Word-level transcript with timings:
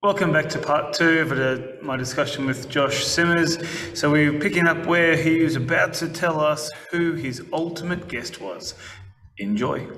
Welcome 0.00 0.32
back 0.32 0.48
to 0.50 0.60
part 0.60 0.92
two 0.92 1.18
of 1.18 1.32
uh, 1.32 1.60
my 1.82 1.96
discussion 1.96 2.46
with 2.46 2.68
Josh 2.68 3.04
Simmers. 3.04 3.58
So 3.98 4.08
we're 4.08 4.38
picking 4.38 4.68
up 4.68 4.86
where 4.86 5.16
he 5.16 5.42
was 5.42 5.56
about 5.56 5.92
to 5.94 6.08
tell 6.08 6.38
us 6.38 6.70
who 6.92 7.14
his 7.14 7.42
ultimate 7.52 8.06
guest 8.06 8.40
was. 8.40 8.74
Enjoy. 9.38 9.88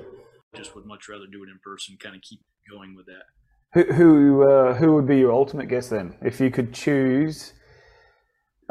Just 0.55 0.73
would 0.73 0.87
much 0.87 1.07
rather 1.07 1.25
do 1.31 1.43
it 1.43 1.49
in 1.49 1.59
person. 1.63 1.97
Kind 2.01 2.15
of 2.15 2.23
keep 2.23 2.39
going 2.67 2.95
with 2.95 3.05
that. 3.05 3.25
Who 3.73 3.93
who 3.93 4.49
uh, 4.49 4.73
who 4.73 4.95
would 4.95 5.05
be 5.05 5.19
your 5.19 5.31
ultimate 5.31 5.67
guest 5.67 5.91
then? 5.91 6.15
If 6.23 6.39
you 6.39 6.49
could 6.49 6.73
choose, 6.73 7.53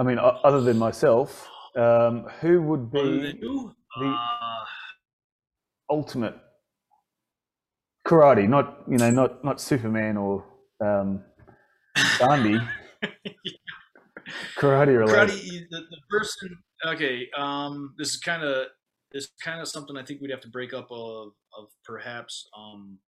I 0.01 0.03
mean, 0.03 0.19
other 0.19 0.61
than 0.61 0.79
myself, 0.79 1.49
um, 1.77 2.25
who 2.41 2.61
would 2.63 2.91
be 2.91 3.39
the- 3.41 3.73
uh, 4.05 4.65
ultimate 5.89 6.35
karate? 8.05 8.49
Not 8.49 8.81
you 8.91 8.99
know, 8.99 9.13
not 9.13 9.45
not 9.45 9.61
Superman 9.61 10.17
or 10.17 10.45
um, 10.81 11.23
Gandhi. 12.19 12.59
karate 14.59 14.97
related. 14.99 15.31
karate. 15.31 15.61
The, 15.71 15.81
the 15.91 16.01
person. 16.11 16.59
Okay. 16.87 17.29
Um. 17.37 17.95
This 17.99 18.11
is 18.11 18.17
kind 18.19 18.43
of 18.43 18.67
this 19.13 19.29
kind 19.43 19.61
of 19.61 19.69
something 19.69 19.97
I 19.97 20.05
think 20.05 20.21
we'd 20.21 20.31
have 20.31 20.41
to 20.43 20.49
break 20.51 20.73
up 20.73 20.89
of 20.91 21.33
of 21.59 21.67
perhaps 21.85 22.47
um 22.57 22.99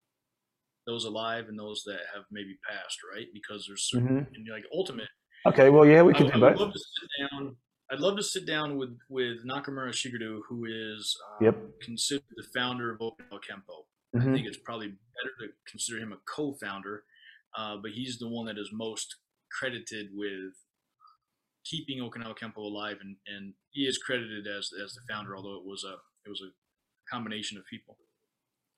those 0.86 1.04
alive 1.04 1.44
and 1.48 1.58
those 1.58 1.82
that 1.86 2.00
have 2.14 2.24
maybe 2.30 2.56
passed, 2.68 2.98
right? 3.14 3.26
Because 3.32 3.66
there's 3.68 3.88
certain 3.88 4.08
hmm 4.08 4.34
and 4.34 4.46
like 4.50 4.64
ultimate. 4.74 5.08
Okay, 5.46 5.70
well, 5.70 5.86
yeah, 5.86 6.02
we 6.02 6.12
I, 6.14 6.18
could 6.18 6.30
I 6.30 6.34
do 6.34 6.40
both. 6.40 6.58
love 6.58 6.72
to 6.72 6.78
sit 6.78 7.08
down. 7.30 7.56
I'd 7.90 8.00
love 8.00 8.16
to 8.16 8.22
sit 8.22 8.46
down 8.46 8.76
with 8.78 8.96
with 9.08 9.44
Nakamura 9.46 9.90
Shigeru, 9.92 10.40
who 10.48 10.64
is 10.66 11.16
um, 11.40 11.46
Yep. 11.46 11.56
considered 11.82 12.24
the 12.36 12.46
founder 12.54 12.90
of 12.92 12.98
Okinawa 13.00 13.40
Kempo. 13.48 13.86
I 14.16 14.24
hmm 14.24 14.34
think 14.34 14.46
it's 14.46 14.58
probably 14.64 14.88
better 14.88 15.32
to 15.40 15.48
consider 15.70 15.98
him 15.98 16.12
a 16.12 16.16
co-founder, 16.36 17.04
uh, 17.56 17.76
but 17.80 17.92
he's 17.92 18.18
the 18.18 18.28
one 18.28 18.46
that 18.46 18.58
is 18.58 18.70
most 18.72 19.16
credited 19.50 20.08
with 20.14 20.54
keeping 21.64 21.98
Okinawa 21.98 22.36
Kempo 22.36 22.58
alive, 22.58 22.96
and, 23.00 23.16
and 23.26 23.54
he 23.70 23.82
is 23.82 23.98
credited 23.98 24.46
as 24.46 24.70
as 24.82 24.94
the 24.94 25.00
founder, 25.12 25.36
although 25.36 25.56
it 25.56 25.64
was 25.66 25.84
a 25.84 25.94
it 26.26 26.28
was 26.28 26.42
a 26.42 26.50
combination 27.12 27.58
of 27.58 27.64
people 27.70 27.96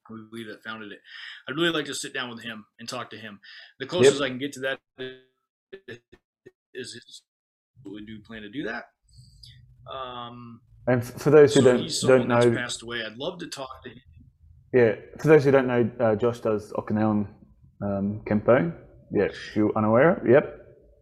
who 0.08 0.14
we 0.14 0.20
believe 0.30 0.46
that 0.48 0.62
founded 0.62 0.92
it. 0.92 0.98
I'd 1.48 1.56
really 1.56 1.70
like 1.70 1.86
to 1.86 1.94
sit 1.94 2.12
down 2.12 2.30
with 2.30 2.42
him 2.42 2.66
and 2.78 2.88
talk 2.88 3.10
to 3.10 3.16
him. 3.16 3.40
The 3.80 3.86
closest 3.86 4.20
I 4.20 4.28
can 4.28 4.38
get 4.38 4.52
to 4.54 4.60
that 4.60 4.80
is, 6.74 6.94
is 6.94 7.22
we 7.84 8.04
do 8.04 8.20
plan 8.20 8.42
to 8.42 8.50
do 8.50 8.64
that. 8.64 8.84
Um, 9.90 10.60
And 10.86 11.02
for 11.04 11.30
those 11.30 11.54
who 11.54 11.62
so 11.88 12.08
don't 12.08 12.28
don't 12.28 12.28
know, 12.28 12.54
passed 12.54 12.82
away. 12.82 13.02
I'd 13.04 13.16
love 13.16 13.38
to 13.40 13.46
talk 13.46 13.82
to 13.84 13.90
him. 13.90 14.00
yeah, 14.72 14.94
for 15.18 15.28
those 15.28 15.44
who 15.44 15.50
don't 15.50 15.66
know, 15.66 15.90
uh, 16.00 16.16
Josh 16.16 16.40
does 16.40 16.72
Okinawan 16.72 17.28
um, 17.84 18.22
Kempo. 18.26 18.72
Yeah, 19.12 19.24
if 19.24 19.54
you're 19.54 19.72
unaware, 19.76 20.22
yep. 20.26 20.44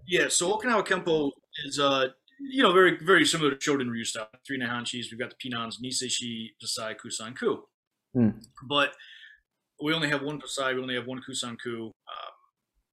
Yeah, 0.07 0.29
so 0.29 0.57
Okinawa 0.57 0.87
Kempo 0.87 1.31
is 1.65 1.79
uh 1.79 2.09
you 2.41 2.63
know 2.63 2.73
very 2.73 2.99
very 3.03 3.25
similar 3.25 3.55
to 3.55 3.57
Shorin 3.57 3.89
Ryu 3.91 4.05
style. 4.05 4.29
Three 4.47 4.59
Naihanchis, 4.61 5.07
we've 5.11 5.19
got 5.19 5.33
the 5.33 5.37
Pinans, 5.51 5.77
Niseishi, 5.83 6.51
Passai, 6.63 6.95
Kusan 6.97 7.37
Ku. 7.39 7.63
Hmm. 8.15 8.31
But 8.69 8.91
we 9.83 9.95
only 9.95 10.09
have 10.09 10.23
one 10.23 10.41
Passai, 10.41 10.75
we 10.75 10.83
only 10.83 10.95
have 10.95 11.07
one 11.07 11.21
Kusanku. 11.29 11.87
Um, 11.87 11.93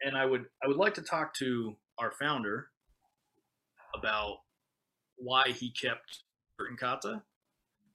and 0.06 0.16
I 0.18 0.26
would 0.26 0.46
I 0.64 0.68
would 0.68 0.78
like 0.78 0.94
to 0.96 1.02
talk 1.02 1.34
to 1.36 1.76
our 1.98 2.12
founder 2.12 2.68
about 3.98 4.38
why 5.18 5.50
he 5.50 5.72
kept 5.72 6.24
certain 6.60 6.78
kata, 6.78 7.22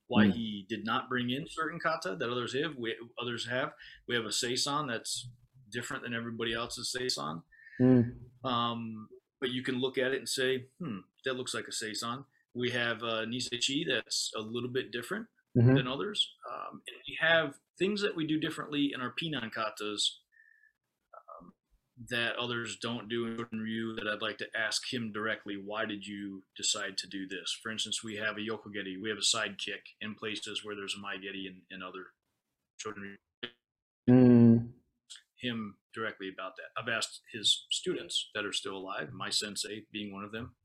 why 0.09 0.27
Hmm. 0.27 0.33
he 0.33 0.67
did 0.69 0.85
not 0.85 1.09
bring 1.09 1.31
in 1.31 1.47
certain 1.49 1.79
kata 1.79 2.17
that 2.19 2.29
others 2.29 2.53
have. 2.61 2.77
We 2.77 2.95
others 3.23 3.47
have. 3.49 3.73
We 4.09 4.15
have 4.17 4.25
a 4.25 4.29
seisan 4.29 4.89
that's 4.89 5.29
different 5.75 6.05
than 6.05 6.15
everybody 6.15 6.55
else's 6.55 6.95
seisan. 6.97 7.43
Mm. 7.81 8.13
Um, 8.45 9.09
but 9.41 9.51
you 9.51 9.63
can 9.63 9.81
look 9.81 9.99
at 9.99 10.13
it 10.13 10.19
and 10.19 10.29
say, 10.29 10.65
hmm, 10.81 10.99
that 11.25 11.35
looks 11.35 11.55
like 11.55 11.67
a 11.69 11.71
Seisan. 11.71 12.25
We 12.55 12.71
have 12.71 13.03
uh, 13.03 13.27
Niseichi 13.27 13.85
that's 13.87 14.31
a 14.37 14.41
little 14.41 14.71
bit 14.71 14.93
different 14.93 15.27
hmm 15.55 15.77
than 15.77 15.87
others. 15.87 16.33
Um, 16.51 16.81
and 16.89 16.97
we 17.07 17.17
have 17.21 17.55
things 17.79 18.03
that 18.03 18.17
we 18.17 18.27
do 18.27 18.41
differently 18.41 18.91
in 18.93 19.01
our 19.01 19.13
Pinan 19.21 19.51
katas 19.57 20.03
um, 21.15 21.53
that 22.11 22.37
others 22.37 22.77
don't 22.83 23.09
do 23.09 23.27
in 23.53 23.59
Ryu 23.61 23.95
that 23.95 24.09
I'd 24.09 24.23
like 24.23 24.39
to 24.39 24.49
ask 24.57 24.83
him 24.93 25.13
directly. 25.13 25.57
Why 25.63 25.85
did 25.85 26.07
you 26.07 26.43
decide 26.57 26.97
to 26.99 27.07
do 27.07 27.29
this? 27.29 27.57
For 27.63 27.71
instance, 27.71 28.03
we 28.03 28.17
have 28.17 28.37
a 28.37 28.41
Yokogeri, 28.41 29.01
we 29.01 29.11
have 29.11 29.19
a 29.19 29.23
side 29.23 29.57
kick 29.65 29.83
in 30.01 30.17
places 30.17 30.63
where 30.65 30.75
there's 30.75 30.97
a 30.97 31.03
Maegeri 31.05 31.47
and, 31.47 31.61
and 31.71 31.85
other 31.85 32.07
Mm. 32.87 33.17
Him 35.45 35.77
directly 35.95 36.29
about 36.33 36.53
that. 36.57 36.81
I've 36.81 36.89
asked 36.89 37.21
his 37.33 37.67
students 37.71 38.31
that 38.35 38.45
are 38.45 38.53
still 38.53 38.77
alive, 38.77 39.13
my 39.13 39.31
sensei 39.31 39.85
being 39.93 40.13
one 40.13 40.25
of 40.25 40.33
them. 40.33 40.57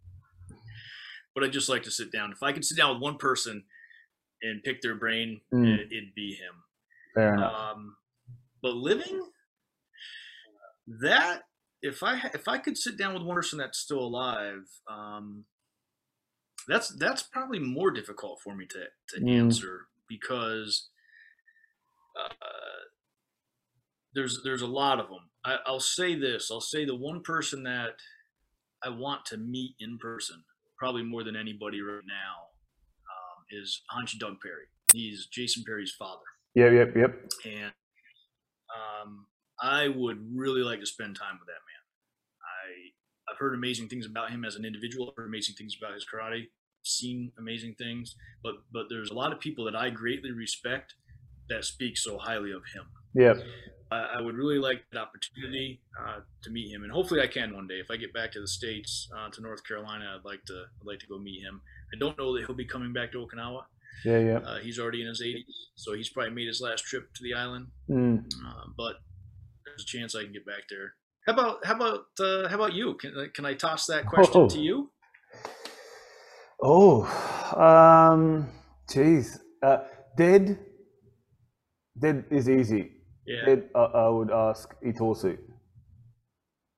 But 1.36 1.44
I'd 1.44 1.54
just 1.54 1.70
like 1.70 1.84
to 1.84 1.92
sit 1.92 2.12
down. 2.12 2.32
If 2.32 2.42
I 2.42 2.52
could 2.52 2.66
sit 2.66 2.78
down 2.78 2.94
with 2.96 3.04
one 3.04 3.18
person 3.18 3.66
and 4.42 4.64
pick 4.64 4.82
their 4.82 4.96
brain, 4.96 5.42
Mm. 5.54 5.68
it, 5.68 5.92
it'd 5.92 6.16
be 6.16 6.34
him. 6.34 6.64
Fair 7.14 7.34
enough. 7.36 7.54
Um, 7.54 7.98
but 8.62 8.74
living, 8.74 9.30
that 11.02 11.44
if 11.82 12.02
I 12.04 12.30
if 12.34 12.48
I 12.48 12.58
could 12.58 12.78
sit 12.78 12.98
down 12.98 13.14
with 13.14 13.24
one 13.24 13.36
person 13.36 13.60
that's 13.60 13.78
still 13.80 14.00
alive, 14.00 14.68
um, 14.90 15.46
that's 16.68 16.90
that's 16.90 17.24
probably 17.24 17.60
more 17.60 17.92
difficult 17.92 18.40
for 18.44 18.56
me 18.56 18.66
to 18.68 18.86
to 19.10 19.22
Mm. 19.24 19.40
answer 19.40 19.88
because 20.08 20.90
uh, 22.20 22.79
there's 24.20 24.42
there's 24.44 24.62
a 24.62 24.68
lot 24.68 25.00
of 25.00 25.08
them. 25.08 25.30
I, 25.46 25.58
I'll 25.66 25.80
say 25.80 26.16
this. 26.16 26.52
I'll 26.52 26.60
say 26.60 26.84
the 26.84 26.96
one 26.96 27.22
person 27.22 27.64
that 27.64 27.92
I 28.84 28.90
want 28.90 29.26
to 29.28 29.38
meet 29.38 29.76
in 29.80 29.98
person, 29.98 30.44
probably 30.78 31.04
more 31.04 31.24
than 31.24 31.36
anybody 31.38 31.82
right 31.82 32.04
now, 32.06 32.50
um, 33.08 33.46
is 33.50 33.82
Hanshi 33.96 34.20
Doug 34.20 34.42
Perry. 34.42 34.68
He's 34.94 35.28
Jason 35.28 35.64
Perry's 35.66 35.94
father 35.98 36.26
Yep, 36.56 36.74
yep, 36.74 36.96
yep. 36.96 37.32
and 37.46 37.72
um, 38.76 39.28
I 39.62 39.88
would 39.88 40.18
really 40.36 40.62
like 40.62 40.80
to 40.80 40.86
spend 40.86 41.16
time 41.16 41.38
with 41.40 41.48
that 41.48 41.62
man. 41.70 41.84
I 42.42 43.32
I've 43.32 43.38
heard 43.38 43.54
amazing 43.54 43.88
things 43.88 44.06
about 44.06 44.32
him 44.32 44.44
as 44.44 44.56
an 44.56 44.66
individual. 44.66 45.08
I've 45.10 45.16
heard 45.16 45.28
amazing 45.28 45.56
things 45.56 45.76
about 45.80 45.94
his 45.94 46.06
karate. 46.12 46.48
Seen 46.84 47.32
amazing 47.38 47.76
things, 47.78 48.16
but 48.44 48.56
but 48.74 48.88
there's 48.90 49.12
a 49.12 49.14
lot 49.14 49.32
of 49.32 49.40
people 49.40 49.64
that 49.66 49.76
I 49.76 49.90
greatly 49.90 50.32
respect 50.32 50.96
that 51.50 51.64
speak 51.66 51.98
so 51.98 52.18
highly 52.18 52.52
of 52.52 52.64
him. 52.74 52.86
Yep. 53.14 53.38
I, 53.92 54.18
I 54.18 54.22
would 54.22 54.36
really 54.36 54.60
like 54.60 54.84
that 54.92 55.00
opportunity 55.00 55.82
uh, 56.00 56.20
to 56.44 56.50
meet 56.50 56.72
him, 56.72 56.84
and 56.84 56.92
hopefully 56.92 57.22
I 57.22 57.28
can 57.28 57.56
one 57.56 57.68
day. 57.68 57.76
If 57.80 57.90
I 57.90 57.98
get 57.98 58.14
back 58.14 58.32
to 58.34 58.40
the 58.42 58.48
states, 58.48 59.10
uh, 59.18 59.30
to 59.32 59.42
North 59.42 59.64
Carolina, 59.68 60.16
I'd 60.18 60.26
like 60.26 60.44
to 60.46 60.66
I'd 60.82 60.86
like 60.88 61.00
to 61.00 61.08
go 61.08 61.18
meet 61.18 61.42
him. 61.42 61.62
I 61.94 61.98
don't 62.00 62.18
know 62.18 62.36
that 62.36 62.46
he'll 62.46 62.56
be 62.56 62.66
coming 62.66 62.94
back 62.94 63.12
to 63.14 63.18
Okinawa. 63.18 63.64
Yeah, 64.06 64.20
yeah. 64.20 64.38
Uh, 64.38 64.60
he's 64.60 64.80
already 64.80 65.02
in 65.02 65.08
his 65.08 65.22
80s, 65.22 65.44
so 65.76 65.94
he's 65.94 66.10
probably 66.10 66.34
made 66.34 66.48
his 66.48 66.62
last 66.62 66.86
trip 66.86 67.12
to 67.16 67.24
the 67.24 67.34
island. 67.34 67.68
Mm. 67.90 68.26
Uh, 68.46 68.66
but 68.78 68.98
there's 69.66 69.82
a 69.82 69.86
chance 69.86 70.16
I 70.16 70.24
can 70.24 70.32
get 70.32 70.46
back 70.46 70.64
there. 70.70 70.94
How 71.26 71.34
about 71.34 71.66
how 71.66 71.76
about 71.76 72.06
uh, 72.20 72.48
how 72.48 72.56
about 72.56 72.74
you? 72.74 72.94
Can 72.96 73.30
can 73.34 73.46
I 73.46 73.56
toss 73.56 73.88
that 73.88 74.06
question 74.06 74.42
Oh. 74.42 74.50
to 74.50 74.60
you? 74.60 74.92
Oh, 76.62 77.04
um, 77.56 78.50
geez. 78.92 79.40
Uh, 79.64 79.78
dead. 80.18 80.60
Dead 81.98 82.26
is 82.30 82.50
easy. 82.50 82.92
Yeah, 83.30 83.56
I, 83.76 83.80
I 83.80 84.10
would 84.10 84.32
ask 84.32 84.74
Itosu. 84.84 85.38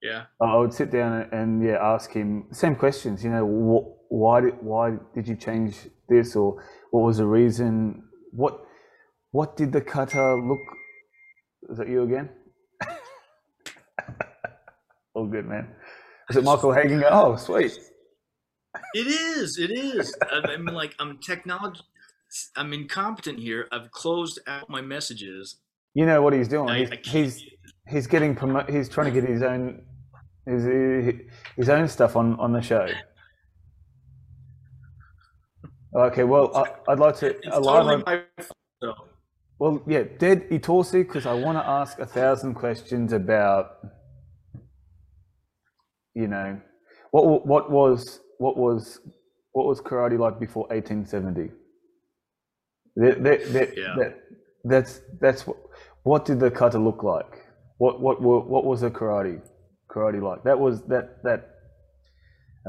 yeah, 0.03 0.23
I 0.41 0.57
would 0.57 0.73
sit 0.73 0.91
down 0.91 1.12
and, 1.22 1.34
and 1.34 1.63
yeah, 1.63 1.78
ask 1.81 2.12
him 2.12 2.47
same 2.51 2.75
questions. 2.75 3.23
You 3.23 3.29
know, 3.31 3.45
wh- 3.47 4.12
why 4.12 4.41
did 4.41 4.56
why 4.62 4.97
did 5.16 5.28
you 5.29 5.38
change 5.38 5.78
this, 6.09 6.35
or 6.35 6.62
what 6.91 7.03
was 7.03 7.17
the 7.19 7.25
reason? 7.25 8.03
What 8.34 8.59
what 9.31 9.56
did 9.56 9.72
the 9.72 9.81
kata 9.81 10.35
look? 10.35 10.59
Is 11.69 11.77
that 11.77 11.88
you 11.88 12.03
again? 12.03 12.30
All 15.13 15.27
good, 15.27 15.45
man. 15.45 15.69
Is 16.30 16.38
it 16.38 16.44
Michael 16.44 16.74
Hagen? 16.74 17.04
Oh, 17.09 17.38
sweet. 17.38 17.71
it 18.94 19.07
is. 19.07 19.57
It 19.57 19.71
is. 19.71 20.15
I 20.31 20.57
mean, 20.57 20.75
like 20.75 20.95
I'm 21.00 21.19
technology. 21.19 21.81
I'm 22.57 22.74
incompetent 22.74 23.39
here. 23.39 23.68
I've 23.71 23.92
closed 23.92 24.39
out 24.47 24.69
my 24.69 24.81
messages. 24.81 25.57
You 25.94 26.06
know 26.06 26.22
what 26.22 26.34
he's 26.34 26.48
doing? 26.48 26.74
He's, 26.76 26.90
he's 27.08 27.44
he's 27.88 28.08
getting 28.08 28.36
promo- 28.36 28.70
He's 28.70 28.88
trying 28.90 29.14
to 29.14 29.22
get 29.22 29.30
his 29.30 29.42
own 29.44 29.84
his 30.46 30.66
his 31.58 31.70
own 31.70 31.88
stuff 31.88 32.16
on 32.16 32.40
on 32.40 32.54
the 32.54 32.62
show. 32.62 32.88
Okay, 35.94 36.24
well, 36.24 36.56
I, 36.56 36.92
I'd 36.92 37.00
like 37.00 37.18
to 37.18 37.28
it's 37.36 37.48
totally 37.48 38.04
my 38.06 38.24
fault. 38.40 38.98
Well, 39.60 39.84
yeah, 39.86 40.04
dead 40.18 40.50
Itosu, 40.50 41.04
because 41.06 41.26
I 41.28 41.34
want 41.34 41.58
to 41.58 41.68
ask 41.68 42.00
a 42.00 42.06
thousand 42.06 42.56
questions 42.56 43.14
about, 43.14 43.78
you 46.16 46.28
know, 46.28 46.60
what 47.12 47.46
what 47.46 47.70
was 47.70 48.22
what 48.40 48.58
was 48.58 49.00
what 49.52 49.68
was 49.68 49.82
karate 49.82 50.18
like 50.18 50.40
before 50.40 50.64
1870? 50.70 51.52
That, 52.96 53.24
that, 53.24 53.54
that, 53.54 53.78
Yeah. 53.78 53.96
that, 53.98 54.20
that's 54.64 55.02
that's 55.20 55.46
what 55.46 55.58
what 56.03 56.25
did 56.25 56.39
the 56.39 56.51
kata 56.51 56.80
look 56.80 57.03
like? 57.03 57.45
What 57.77 58.01
what 58.01 58.21
what 58.21 58.65
was 58.65 58.81
the 58.81 58.92
karate? 58.92 59.42
karate 59.92 60.21
like? 60.21 60.44
That 60.44 60.59
was 60.59 60.81
that 60.83 61.24
that 61.24 61.50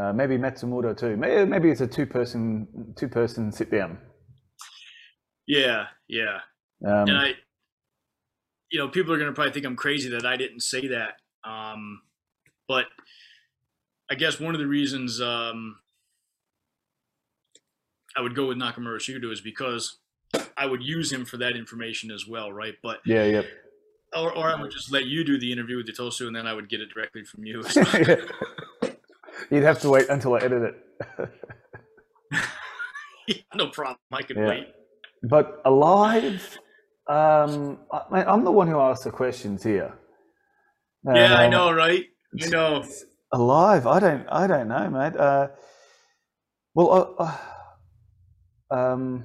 uh, 0.00 0.12
maybe 0.12 0.36
Matsumura 0.36 0.96
too. 0.96 1.16
Maybe, 1.16 1.44
maybe 1.44 1.70
it's 1.70 1.80
a 1.80 1.86
two 1.86 2.06
person 2.06 2.94
two 2.96 3.08
person 3.08 3.52
sit 3.52 3.70
down. 3.70 3.98
Yeah, 5.46 5.86
yeah. 6.08 6.38
Um, 6.86 7.08
and 7.08 7.18
I, 7.18 7.34
you 8.70 8.78
know, 8.78 8.88
people 8.88 9.12
are 9.12 9.18
going 9.18 9.28
to 9.28 9.34
probably 9.34 9.52
think 9.52 9.66
I'm 9.66 9.76
crazy 9.76 10.08
that 10.10 10.24
I 10.24 10.36
didn't 10.36 10.60
say 10.60 10.88
that. 10.88 11.14
Um, 11.44 12.02
but 12.68 12.86
I 14.10 14.14
guess 14.14 14.40
one 14.40 14.54
of 14.54 14.60
the 14.60 14.66
reasons 14.66 15.20
um, 15.20 15.76
I 18.16 18.20
would 18.20 18.34
go 18.34 18.48
with 18.48 18.56
Nakamura 18.56 18.98
Shudo 18.98 19.32
is 19.32 19.40
because 19.40 19.98
I 20.56 20.66
would 20.66 20.82
use 20.82 21.10
him 21.12 21.24
for 21.24 21.36
that 21.38 21.56
information 21.56 22.10
as 22.10 22.26
well, 22.26 22.52
right? 22.52 22.74
But 22.82 23.00
yeah, 23.04 23.24
yeah. 23.24 23.42
or, 24.16 24.32
or 24.36 24.48
I 24.48 24.60
would 24.60 24.70
just 24.70 24.92
let 24.92 25.06
you 25.06 25.24
do 25.24 25.38
the 25.38 25.50
interview 25.52 25.76
with 25.76 25.86
the 25.86 25.92
Tosu, 25.92 26.26
and 26.26 26.34
then 26.36 26.46
I 26.46 26.54
would 26.54 26.68
get 26.68 26.80
it 26.80 26.90
directly 26.94 27.24
from 27.24 27.44
you. 27.44 27.62
You'd 29.50 29.64
have 29.64 29.80
to 29.80 29.90
wait 29.90 30.08
until 30.08 30.34
I 30.34 30.38
edit 30.38 30.74
it. 31.18 32.38
no 33.54 33.68
problem. 33.68 33.98
I 34.12 34.22
can 34.22 34.36
Yeah. 34.38 34.48
wait. 34.48 34.68
but 35.24 35.60
alive, 35.64 36.58
um, 37.08 37.78
I, 37.92 38.24
I'm 38.24 38.44
the 38.44 38.50
one 38.52 38.68
who 38.68 38.78
asks 38.80 39.04
the 39.04 39.10
questions 39.10 39.62
here. 39.62 39.92
Yeah, 41.04 41.34
I 41.34 41.44
Um, 41.46 41.50
know, 41.50 41.72
right? 41.72 42.04
You 42.34 42.48
know. 42.50 42.84
alive 43.34 43.86
i 43.86 43.98
don't 43.98 44.26
i 44.28 44.46
don't 44.46 44.68
know 44.68 44.90
mate 44.90 45.16
uh 45.16 45.48
well 46.74 47.16
uh, 47.18 47.36
uh, 48.70 48.74
um 48.74 49.24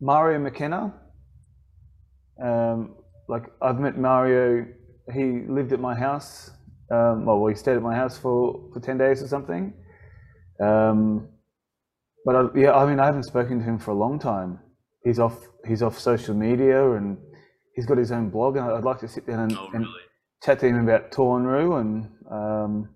mario 0.00 0.38
mckenna 0.38 0.94
um 2.42 2.94
like 3.28 3.44
i've 3.62 3.78
met 3.78 3.96
mario 3.96 4.66
he 5.12 5.42
lived 5.48 5.72
at 5.72 5.80
my 5.80 5.94
house 5.94 6.50
um 6.90 7.24
well 7.24 7.46
he 7.46 7.54
stayed 7.54 7.76
at 7.76 7.82
my 7.82 7.94
house 7.94 8.18
for 8.18 8.68
for 8.72 8.80
10 8.80 8.98
days 8.98 9.22
or 9.22 9.28
something. 9.28 9.72
Um 10.60 11.28
but 12.24 12.34
I, 12.36 12.58
yeah 12.58 12.72
i 12.74 12.86
mean 12.86 12.98
i 12.98 13.06
haven't 13.06 13.24
spoken 13.24 13.58
to 13.58 13.64
him 13.64 13.78
for 13.78 13.90
a 13.92 13.94
long 13.94 14.18
time. 14.18 14.58
He's 15.04 15.18
off 15.18 15.38
he's 15.66 15.82
off 15.82 15.98
social 15.98 16.34
media 16.34 16.92
and 16.92 17.16
he's 17.74 17.86
got 17.86 17.98
his 17.98 18.10
own 18.10 18.30
blog 18.30 18.56
and 18.56 18.64
i'd 18.66 18.84
like 18.84 18.98
to 19.00 19.08
sit 19.08 19.26
down 19.26 19.40
and, 19.40 19.56
Oh, 19.56 19.68
and 19.74 19.86
chat 20.42 20.58
to 20.60 20.66
him 20.66 20.88
about 20.88 21.12
Tou'on-ryu 21.12 21.74
and 21.80 22.08
um, 22.30 22.88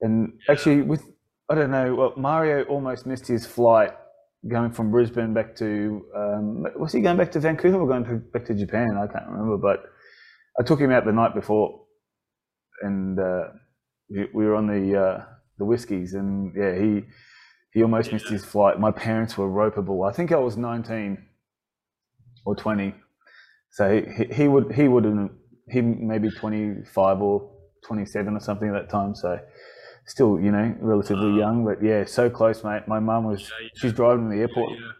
and 0.00 0.32
actually 0.48 0.82
with 0.82 1.02
I 1.50 1.54
don't 1.54 1.70
know 1.70 1.94
well, 1.94 2.12
Mario 2.16 2.64
almost 2.64 3.06
missed 3.06 3.26
his 3.26 3.46
flight 3.46 3.92
going 4.48 4.72
from 4.72 4.90
Brisbane 4.90 5.34
back 5.34 5.54
to 5.56 6.04
um, 6.16 6.66
was 6.78 6.92
he 6.92 7.00
going 7.00 7.16
back 7.16 7.32
to 7.32 7.40
Vancouver 7.40 7.80
or 7.80 7.86
going 7.86 8.04
to, 8.04 8.16
back 8.16 8.44
to 8.46 8.54
Japan? 8.54 8.96
I 8.96 9.06
can't 9.06 9.28
remember 9.28 9.58
but 9.58 9.84
I 10.58 10.62
took 10.62 10.80
him 10.80 10.90
out 10.90 11.04
the 11.04 11.12
night 11.12 11.34
before 11.34 11.84
and 12.82 13.18
uh, 13.18 13.48
we, 14.08 14.28
we 14.32 14.46
were 14.46 14.54
on 14.54 14.66
the 14.66 15.00
uh, 15.00 15.24
the 15.58 15.64
whiskies 15.64 16.14
and 16.14 16.52
yeah 16.56 16.74
he 16.74 17.02
he 17.72 17.82
almost 17.82 18.12
missed 18.12 18.28
his 18.28 18.44
flight. 18.44 18.80
My 18.80 18.90
parents 18.90 19.38
were 19.38 19.48
ropeable. 19.48 20.08
I 20.08 20.12
think 20.12 20.32
I 20.32 20.36
was 20.36 20.56
19 20.56 21.18
or 22.46 22.56
20 22.56 22.94
so 23.70 24.02
he, 24.02 24.24
he, 24.34 24.48
would 24.48 24.72
he 24.72 24.88
wouldn't 24.88 25.30
he 25.68 25.80
maybe 25.80 26.30
25 26.30 27.22
or 27.22 27.50
27 27.86 28.36
or 28.36 28.40
something 28.40 28.68
at 28.68 28.74
that 28.74 28.90
time. 28.90 29.14
So 29.14 29.38
still 30.06 30.38
you 30.40 30.50
know 30.50 30.74
relatively 30.80 31.30
Uh, 31.32 31.36
young 31.44 31.64
but 31.64 31.82
yeah 31.82 32.04
so 32.04 32.28
close 32.30 32.64
mate 32.64 32.86
my 32.88 32.98
mum 33.00 33.24
was 33.24 33.40
Yeah, 33.42 33.48
yeah. 33.62 33.68
she's 33.76 33.92
driving 33.92 34.28
to 34.30 34.34
the 34.36 34.42
airport 34.42 34.72
Yeah. 34.72 34.92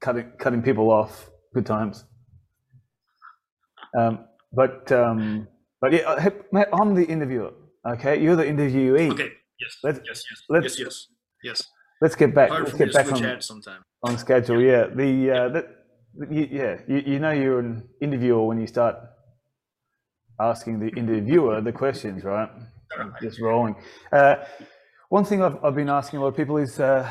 cutting 0.00 0.30
cutting 0.38 0.62
people 0.62 0.90
off 0.90 1.30
good 1.54 1.66
times 1.66 2.04
um, 3.98 4.24
but 4.52 4.90
um, 4.92 5.46
but 5.80 5.92
yeah 5.92 6.00
uh, 6.10 6.30
mate 6.52 6.68
i'm 6.72 6.94
the 6.94 7.04
interviewer 7.04 7.52
okay 7.86 8.20
you're 8.22 8.36
the 8.36 8.44
interviewee 8.44 9.10
Okay. 9.12 9.32
Yes. 9.60 9.72
Let's- 9.84 10.00
yes. 10.04 10.24
Yes. 10.30 10.42
let's- 10.48 10.78
yes. 10.78 10.78
Yes. 10.78 11.08
Yes. 11.42 11.62
let's 12.02 12.16
get 12.16 12.34
back 12.34 12.50
let's 12.50 12.72
get 12.72 12.92
back 12.92 13.06
on, 13.12 13.22
on 14.02 14.18
schedule 14.18 14.60
yeah 14.60 14.86
the 14.86 15.30
uh, 15.30 15.48
that 15.54 15.66
you, 16.30 16.48
yeah 16.50 16.72
you, 16.88 16.98
you 17.12 17.18
know 17.18 17.30
you're 17.30 17.58
an 17.60 17.88
interviewer 18.00 18.44
when 18.46 18.58
you 18.60 18.66
start 18.66 18.96
asking 20.40 20.80
the 20.80 20.88
interviewer 21.00 21.60
the 21.60 21.72
questions 21.72 22.24
right 22.24 22.50
just 23.22 23.40
rolling 23.40 23.74
uh, 24.12 24.36
one 25.08 25.24
thing 25.24 25.42
I've, 25.42 25.62
I've 25.64 25.74
been 25.74 25.88
asking 25.88 26.18
a 26.18 26.22
lot 26.22 26.28
of 26.28 26.36
people 26.36 26.56
is 26.56 26.80
uh, 26.80 27.10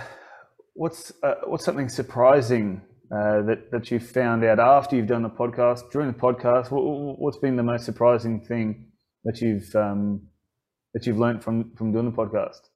what's 0.73 1.13
uh, 1.23 1.35
what's 1.45 1.65
something 1.65 1.89
surprising 1.89 2.81
uh, 3.11 3.41
that 3.43 3.71
that 3.71 3.91
you 3.91 3.99
found 3.99 4.43
out 4.43 4.59
after 4.59 4.95
you've 4.95 5.07
done 5.07 5.23
the 5.23 5.29
podcast 5.29 5.91
during 5.91 6.11
the 6.11 6.19
podcast 6.19 6.71
what, 6.71 6.81
what's 7.19 7.37
been 7.37 7.55
the 7.55 7.63
most 7.63 7.85
surprising 7.85 8.41
thing 8.41 8.87
that 9.23 9.39
you've 9.41 9.73
um, 9.75 10.21
that 10.93 11.05
you've 11.05 11.19
learned 11.19 11.43
from 11.43 11.71
from 11.75 11.91
doing 11.91 12.05
the 12.05 12.11
podcast 12.11 12.69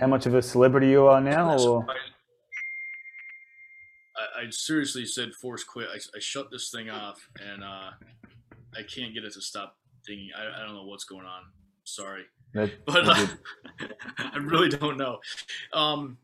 how 0.00 0.06
much 0.06 0.26
of 0.26 0.34
a 0.34 0.42
celebrity 0.42 0.88
you 0.88 1.06
are 1.06 1.20
now 1.20 1.56
or. 1.58 1.86
I, 4.16 4.42
I 4.42 4.46
seriously 4.50 5.04
said 5.04 5.32
force 5.34 5.62
quit. 5.62 5.88
I, 5.92 5.96
I 5.96 6.20
shut 6.20 6.50
this 6.50 6.70
thing 6.70 6.90
off 6.90 7.28
and 7.40 7.62
uh, 7.62 7.90
I 8.78 8.82
can't 8.82 9.14
get 9.14 9.24
it 9.24 9.32
to 9.34 9.40
stop 9.40 9.76
dinging. 10.06 10.30
I, 10.36 10.60
I 10.62 10.66
don't 10.66 10.74
know 10.74 10.84
what's 10.84 11.04
going 11.04 11.26
on. 11.26 11.42
Sorry, 11.84 12.24
that, 12.54 12.70
but 12.86 13.08
uh, 13.08 13.26
I 14.18 14.38
really 14.38 14.68
don't 14.68 14.96
know. 14.96 15.18
Um, 15.72 16.18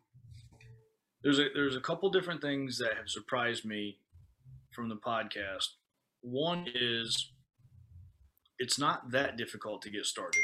there's 1.23 1.39
a 1.39 1.47
there's 1.55 1.77
a 1.77 1.81
couple 1.81 2.11
different 2.11 2.41
things 2.43 2.79
that 2.79 2.97
have 2.97 3.09
surprised 3.09 3.65
me 3.65 3.99
from 4.75 4.89
the 4.89 4.97
podcast. 4.97 5.67
One 6.23 6.67
is 6.75 7.31
it's 8.59 8.79
not 8.79 9.11
that 9.13 9.37
difficult 9.37 9.83
to 9.83 9.91
get 9.91 10.05
started. 10.07 10.43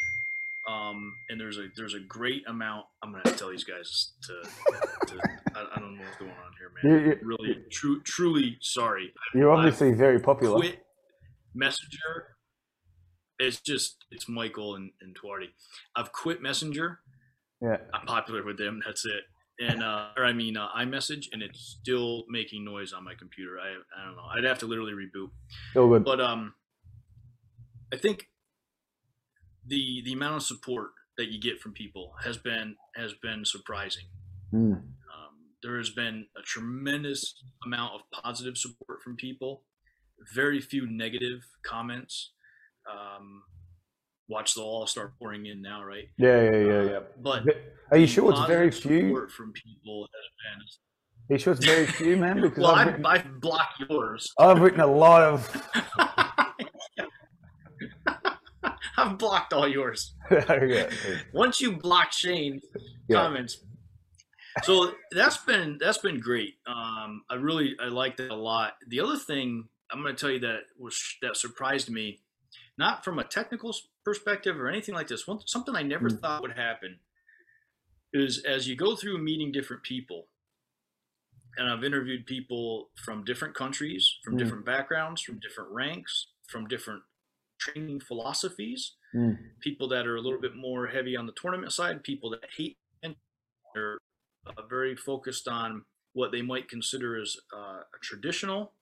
Um, 0.70 1.14
and 1.30 1.40
there's 1.40 1.56
a 1.58 1.66
there's 1.76 1.94
a 1.94 2.00
great 2.00 2.42
amount. 2.46 2.84
I'm 3.02 3.10
gonna 3.12 3.24
tell 3.36 3.50
these 3.50 3.64
guys 3.64 4.12
to. 4.22 4.34
to 5.06 5.18
I, 5.54 5.66
I 5.74 5.80
don't 5.80 5.96
know 5.96 6.04
what's 6.04 6.16
going 6.18 6.30
on 6.30 6.52
here, 6.58 6.70
man. 6.90 7.00
You- 7.02 7.10
you- 7.10 7.18
really, 7.22 7.64
true, 7.70 8.02
truly 8.02 8.58
sorry. 8.60 9.12
you're 9.34 9.50
obviously 9.50 9.92
very 9.94 10.20
popular 10.20 10.56
Quit 10.58 10.84
Messenger. 11.58 12.36
It's 13.38 13.60
just 13.60 14.04
it's 14.10 14.28
Michael 14.28 14.76
and, 14.76 14.90
and 15.00 15.16
Tuarty. 15.16 15.48
I've 15.96 16.12
quit 16.12 16.40
Messenger. 16.40 17.00
yeah 17.60 17.78
I'm 17.92 18.06
popular 18.06 18.44
with 18.44 18.58
them. 18.58 18.80
That's 18.84 19.04
it. 19.04 19.24
And 19.60 19.82
uh, 19.82 20.08
or 20.16 20.24
I 20.24 20.32
mean 20.32 20.56
uh, 20.56 20.68
iMessage, 20.78 21.26
and 21.32 21.42
it's 21.42 21.78
still 21.80 22.24
making 22.28 22.64
noise 22.64 22.92
on 22.92 23.04
my 23.04 23.14
computer. 23.18 23.58
I 23.60 23.70
I 24.00 24.06
don't 24.06 24.16
know. 24.16 24.22
I'd 24.36 24.44
have 24.44 24.58
to 24.60 24.66
literally 24.66 24.92
reboot. 24.92 25.30
all 25.76 25.88
good 25.88 26.04
But 26.04 26.20
um, 26.20 26.54
I 27.92 27.96
think 27.96 28.28
the 29.66 30.02
the 30.04 30.12
amount 30.12 30.36
of 30.36 30.42
support 30.44 30.90
that 31.16 31.28
you 31.28 31.40
get 31.40 31.60
from 31.60 31.72
people 31.72 32.14
has 32.24 32.36
been 32.38 32.76
has 32.96 33.12
been 33.14 33.44
surprising. 33.44 34.04
Mm. 34.52 34.72
Um, 34.72 34.84
there 35.62 35.76
has 35.76 35.90
been 35.90 36.26
a 36.36 36.42
tremendous 36.42 37.34
amount 37.66 37.94
of 37.94 38.22
positive 38.22 38.56
support 38.56 39.02
from 39.02 39.16
people. 39.16 39.62
Very 40.34 40.60
few 40.60 40.86
negative 40.90 41.40
comments. 41.62 42.32
Um, 42.90 43.42
watch 44.28 44.54
the 44.54 44.62
all 44.62 44.86
start 44.86 45.18
pouring 45.18 45.46
in 45.46 45.62
now, 45.62 45.82
right? 45.84 46.08
yeah 46.18 46.42
yeah 46.42 46.56
yeah 46.58 46.82
yeah 46.82 46.98
But 47.20 47.44
are 47.90 47.98
you 47.98 48.06
sure 48.06 48.30
it's 48.30 48.40
very 48.46 48.70
few 48.70 49.26
from 49.28 49.52
people 49.52 50.06
has 50.14 50.78
Are 51.30 51.34
you 51.34 51.38
sure 51.38 51.52
it's 51.54 51.64
very 51.64 51.86
few, 51.86 52.16
man? 52.16 52.40
Because. 52.42 52.58
Well, 52.62 52.74
I've, 52.74 52.86
written, 52.86 53.06
I've 53.06 53.40
blocked 53.40 53.82
yours. 53.88 54.32
I've 54.38 54.60
written 54.60 54.80
a 54.80 54.86
lot 54.86 55.22
of. 55.22 55.64
I've 58.96 59.16
blocked 59.16 59.52
all 59.52 59.68
yours. 59.68 60.14
yeah. 60.30 60.90
Once 61.32 61.60
you 61.60 61.76
block 61.76 62.12
Shane 62.12 62.60
Yeah. 63.08 63.22
comments, 63.22 63.58
so 64.64 64.92
that's 65.12 65.36
been 65.38 65.78
that's 65.80 65.98
been 65.98 66.18
great. 66.18 66.54
Um, 66.66 67.22
I 67.30 67.36
really 67.36 67.76
I 67.80 67.86
like 67.86 68.16
that 68.16 68.30
a 68.30 68.34
lot. 68.34 68.72
The 68.88 69.00
other 69.00 69.16
thing 69.16 69.68
I'm 69.90 70.02
going 70.02 70.14
to 70.14 70.20
tell 70.20 70.30
you 70.30 70.40
that 70.40 70.60
was 70.78 70.98
that 71.22 71.36
surprised 71.36 71.90
me, 71.90 72.20
not 72.78 73.04
from 73.04 73.18
a 73.18 73.24
technical 73.24 73.74
perspective 74.04 74.58
or 74.60 74.68
anything 74.68 74.94
like 74.94 75.08
this. 75.08 75.26
One, 75.26 75.40
something 75.46 75.76
I 75.76 75.82
never 75.82 76.10
Mm. 76.10 76.20
thought 76.20 76.42
would 76.42 76.56
happen 76.56 77.00
is 78.12 78.44
as 78.44 78.68
you 78.68 78.76
go 78.76 78.96
through 78.96 79.18
meeting 79.18 79.52
different 79.52 79.82
people, 79.82 80.28
and 81.56 81.68
I've 81.68 81.84
interviewed 81.84 82.26
people 82.26 82.90
from 83.04 83.24
different 83.24 83.54
countries, 83.54 84.18
from 84.24 84.34
Mm. 84.34 84.38
different 84.38 84.64
backgrounds, 84.64 85.22
from 85.22 85.40
different 85.40 85.70
ranks, 85.70 86.28
from 86.48 86.68
different 86.68 87.02
training 87.58 88.00
philosophies 88.00 88.96
Mm. 89.14 89.38
people 89.60 89.88
that 89.88 90.06
are 90.06 90.16
a 90.16 90.20
little 90.20 90.40
bit 90.40 90.54
more 90.54 90.86
heavy 90.86 91.16
on 91.16 91.26
the 91.26 91.32
tournament 91.32 91.72
side, 91.72 92.04
people 92.04 92.30
that 92.30 92.50
hate 92.56 92.78
and 93.02 93.16
are 93.76 93.98
uh, 94.46 94.62
very 94.62 94.96
focused 94.96 95.48
on 95.48 95.84
what 96.12 96.32
they 96.32 96.42
might 96.42 96.68
consider 96.68 97.20
as 97.20 97.36
uh, 97.52 97.80
a 97.94 97.98
traditional 98.00 98.74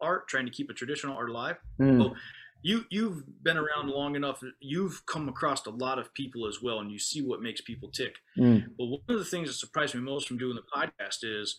art, 0.00 0.28
trying 0.28 0.46
to 0.46 0.52
keep 0.52 0.70
a 0.70 0.74
traditional 0.74 1.16
art 1.16 1.30
alive. 1.30 1.56
Mm. 1.80 2.14
You 2.62 2.84
you've 2.90 3.22
been 3.42 3.56
around 3.56 3.88
long 3.88 4.16
enough. 4.16 4.42
You've 4.60 5.06
come 5.06 5.28
across 5.28 5.64
a 5.66 5.70
lot 5.70 5.98
of 5.98 6.12
people 6.12 6.46
as 6.46 6.58
well, 6.62 6.80
and 6.80 6.90
you 6.90 6.98
see 6.98 7.22
what 7.22 7.40
makes 7.40 7.62
people 7.62 7.90
tick. 7.90 8.16
Mm. 8.38 8.66
But 8.76 8.86
one 8.86 9.00
of 9.08 9.18
the 9.18 9.24
things 9.24 9.48
that 9.48 9.54
surprised 9.54 9.94
me 9.94 10.02
most 10.02 10.28
from 10.28 10.36
doing 10.36 10.56
the 10.56 10.62
podcast 10.62 11.18
is 11.22 11.56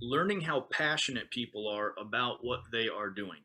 learning 0.00 0.42
how 0.42 0.60
passionate 0.70 1.30
people 1.30 1.66
are 1.68 1.92
about 1.98 2.38
what 2.42 2.60
they 2.70 2.88
are 2.88 3.10
doing 3.10 3.40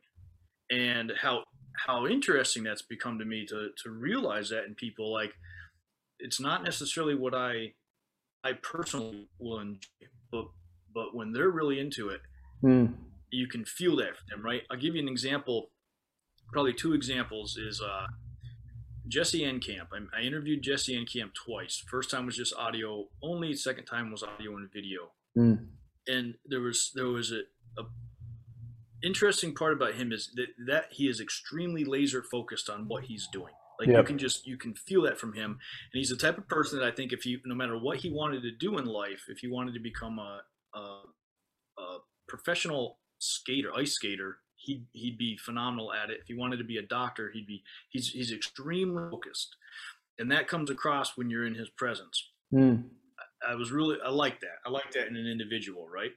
and 0.70 1.12
how 1.20 1.44
how 1.88 2.06
interesting 2.06 2.64
that's 2.64 2.84
become 2.84 3.18
to 3.18 3.26
me 3.26 3.46
to 3.48 3.70
to 3.84 3.90
realize 3.90 4.50
that 4.50 4.66
in 4.66 4.76
people 4.76 5.12
like 5.12 5.34
it's 6.20 6.40
not 6.40 6.64
necessarily 6.64 7.16
what 7.16 7.34
I 7.34 7.74
I 8.44 8.54
personally 8.54 9.28
will 9.40 9.60
enjoy, 9.60 10.08
but 10.32 10.46
but 10.94 11.16
when 11.16 11.32
they're 11.34 11.50
really 11.50 11.80
into 11.80 12.10
it, 12.10 12.22
Mm. 12.64 12.94
You 13.34 13.48
can 13.48 13.66
feel 13.66 13.96
that 13.98 14.18
from 14.18 14.28
them, 14.30 14.46
right? 14.46 14.62
I'll 14.70 14.78
give 14.78 14.96
you 14.96 15.02
an 15.02 15.08
example. 15.08 15.72
Probably 16.52 16.74
two 16.74 16.94
examples 16.94 17.58
is 17.58 17.82
uh, 17.82 18.06
Jesse 19.08 19.42
Enkamp. 19.42 19.88
I, 19.92 20.20
I 20.20 20.22
interviewed 20.22 20.62
Jesse 20.62 20.96
Enkamp 20.96 21.34
twice. 21.34 21.84
First 21.90 22.12
time 22.12 22.26
was 22.26 22.38
just 22.38 22.54
audio 22.56 23.08
only. 23.22 23.54
Second 23.56 23.86
time 23.86 24.12
was 24.12 24.24
audio 24.24 24.56
and 24.56 24.72
video. 24.72 25.12
Mm. 25.38 25.68
And 26.08 26.36
there 26.46 26.62
was 26.62 26.92
there 26.94 27.08
was 27.08 27.32
a, 27.32 27.42
a 27.80 27.86
interesting 29.04 29.54
part 29.56 29.74
about 29.74 29.96
him 29.96 30.12
is 30.12 30.32
that, 30.36 30.48
that 30.68 30.86
he 30.92 31.08
is 31.08 31.20
extremely 31.20 31.84
laser 31.84 32.24
focused 32.24 32.70
on 32.70 32.88
what 32.88 33.06
he's 33.06 33.28
doing. 33.32 33.54
Like 33.80 33.90
you 33.90 34.04
can 34.04 34.18
just 34.18 34.46
you 34.46 34.58
can 34.58 34.76
feel 34.76 35.02
that 35.04 35.20
from 35.20 35.34
him, 35.34 35.52
and 35.52 36.00
he's 36.00 36.10
the 36.10 36.16
type 36.16 36.38
of 36.38 36.48
person 36.48 36.80
that 36.80 36.88
I 36.88 36.92
think 36.92 37.12
if 37.12 37.24
he 37.24 37.42
no 37.46 37.56
matter 37.56 37.78
what 37.78 37.98
he 37.98 38.12
wanted 38.12 38.44
to 38.44 38.52
do 38.52 38.78
in 38.78 38.86
life, 38.86 39.24
if 39.28 39.40
he 39.40 39.48
wanted 39.48 39.74
to 39.74 39.80
become 39.80 40.20
a, 40.20 40.42
a, 40.76 41.02
a 41.78 41.98
professional 42.28 43.00
skater, 43.24 43.70
ice 43.76 43.94
skater, 43.94 44.38
he'd 44.56 44.86
he'd 44.94 45.18
be 45.18 45.38
phenomenal 45.38 45.94
at 45.94 46.10
it. 46.10 46.20
If 46.22 46.28
he 46.28 46.34
wanted 46.34 46.58
to 46.58 46.64
be 46.64 46.78
a 46.78 46.82
doctor, 46.82 47.30
he'd 47.34 47.48
be 47.48 47.64
he's 47.90 48.10
he's 48.10 48.32
extremely 48.32 49.10
focused, 49.10 49.56
and 50.20 50.32
that 50.32 50.48
comes 50.48 50.70
across 50.70 51.18
when 51.18 51.30
you're 51.30 51.46
in 51.46 51.56
his 51.56 51.70
presence. 51.70 52.32
Mm. 52.54 52.84
I 53.48 53.56
was 53.56 53.72
really 53.72 53.98
I 54.04 54.10
like 54.10 54.40
that. 54.42 54.58
I 54.66 54.70
like 54.70 54.92
that 54.94 55.08
in 55.08 55.16
an 55.16 55.28
individual, 55.28 55.88
right? 55.90 56.12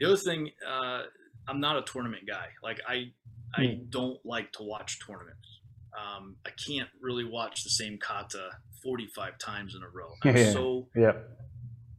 The 0.00 0.06
other 0.06 0.16
thing, 0.16 0.50
uh, 0.66 1.02
I'm 1.48 1.60
not 1.60 1.76
a 1.76 1.82
tournament 1.82 2.22
guy. 2.26 2.46
Like 2.62 2.80
I 2.88 3.12
I 3.54 3.78
don't 3.90 4.18
like 4.24 4.52
to 4.52 4.62
watch 4.62 4.98
tournaments. 5.06 5.48
Um, 5.96 6.36
I 6.46 6.50
can't 6.66 6.88
really 7.00 7.24
watch 7.24 7.64
the 7.64 7.70
same 7.70 7.98
kata 7.98 8.50
45 8.82 9.38
times 9.38 9.74
in 9.74 9.82
a 9.82 9.88
row. 9.88 10.12
I'm 10.24 10.36
Yeah. 10.36 10.52
so 10.52 10.88
Yeah. 10.94 11.12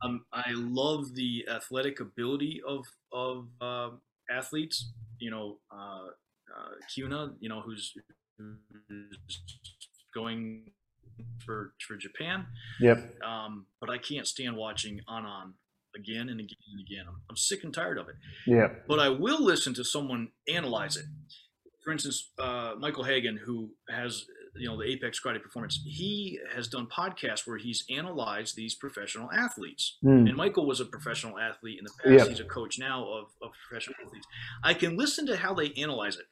um, 0.03 0.25
I 0.31 0.51
love 0.53 1.15
the 1.15 1.47
athletic 1.49 1.99
ability 1.99 2.61
of 2.67 2.85
of 3.11 3.47
um 3.61 4.01
athletes. 4.29 4.91
You 5.19 5.31
know, 5.31 5.57
uh, 5.71 6.07
uh, 6.55 6.71
Kiyuna, 6.89 7.33
you 7.39 7.49
know, 7.49 7.61
who's, 7.61 7.93
who's 8.37 9.17
going 10.13 10.71
for 11.45 11.73
for 11.87 11.95
Japan. 11.97 12.45
Yep. 12.79 13.23
Um, 13.23 13.65
but 13.79 13.89
I 13.89 13.97
can't 13.97 14.27
stand 14.27 14.55
watching 14.55 14.99
Anan 15.09 15.53
again 15.95 16.29
and 16.29 16.39
again 16.39 16.57
and 16.71 16.81
again. 16.81 17.05
I'm, 17.07 17.21
I'm 17.29 17.37
sick 17.37 17.63
and 17.63 17.73
tired 17.73 17.97
of 17.97 18.07
it. 18.09 18.15
Yeah. 18.45 18.67
But 18.87 18.99
I 18.99 19.09
will 19.09 19.43
listen 19.43 19.73
to 19.75 19.83
someone 19.83 20.29
analyze 20.47 20.97
it. 20.97 21.05
For 21.83 21.91
instance, 21.91 22.31
uh, 22.37 22.73
Michael 22.77 23.05
Hagan, 23.05 23.37
who 23.37 23.71
has 23.89 24.25
you 24.59 24.67
know 24.67 24.77
the 24.77 24.85
Apex 24.85 25.19
Karate 25.19 25.41
Performance, 25.41 25.81
he 25.85 26.39
has 26.53 26.67
done 26.67 26.87
podcasts 26.87 27.45
where 27.45 27.57
he's 27.57 27.83
analyzed 27.89 28.55
these 28.55 28.75
professional 28.75 29.31
athletes. 29.31 29.97
Mm. 30.03 30.29
And 30.29 30.35
Michael 30.35 30.67
was 30.67 30.79
a 30.79 30.85
professional 30.85 31.39
athlete 31.39 31.79
in 31.79 31.85
the 31.85 31.91
past. 32.03 32.25
Yeah. 32.25 32.29
He's 32.29 32.39
a 32.39 32.45
coach 32.45 32.77
now 32.79 33.03
of, 33.03 33.25
of 33.41 33.51
professional 33.67 33.95
athletes. 34.05 34.27
I 34.63 34.73
can 34.73 34.97
listen 34.97 35.25
to 35.27 35.37
how 35.37 35.53
they 35.53 35.71
analyze 35.73 36.17
it, 36.17 36.25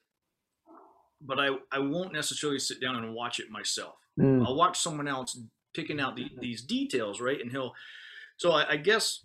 but 1.22 1.40
I, 1.40 1.50
I 1.72 1.80
won't 1.80 2.14
necessarily 2.14 2.60
sit 2.60 2.82
down 2.82 2.96
and 2.96 3.14
watch 3.14 3.40
it 3.40 3.50
myself. 3.50 3.96
Mm. 4.20 4.46
I'll 4.46 4.56
watch 4.56 4.80
someone 4.80 5.08
else 5.08 5.40
picking 5.74 6.00
out 6.00 6.16
the, 6.16 6.30
these 6.40 6.62
details, 6.62 7.20
right? 7.20 7.40
And 7.40 7.52
he'll. 7.52 7.74
So 8.38 8.52
I, 8.52 8.72
I 8.72 8.78
guess 8.78 9.24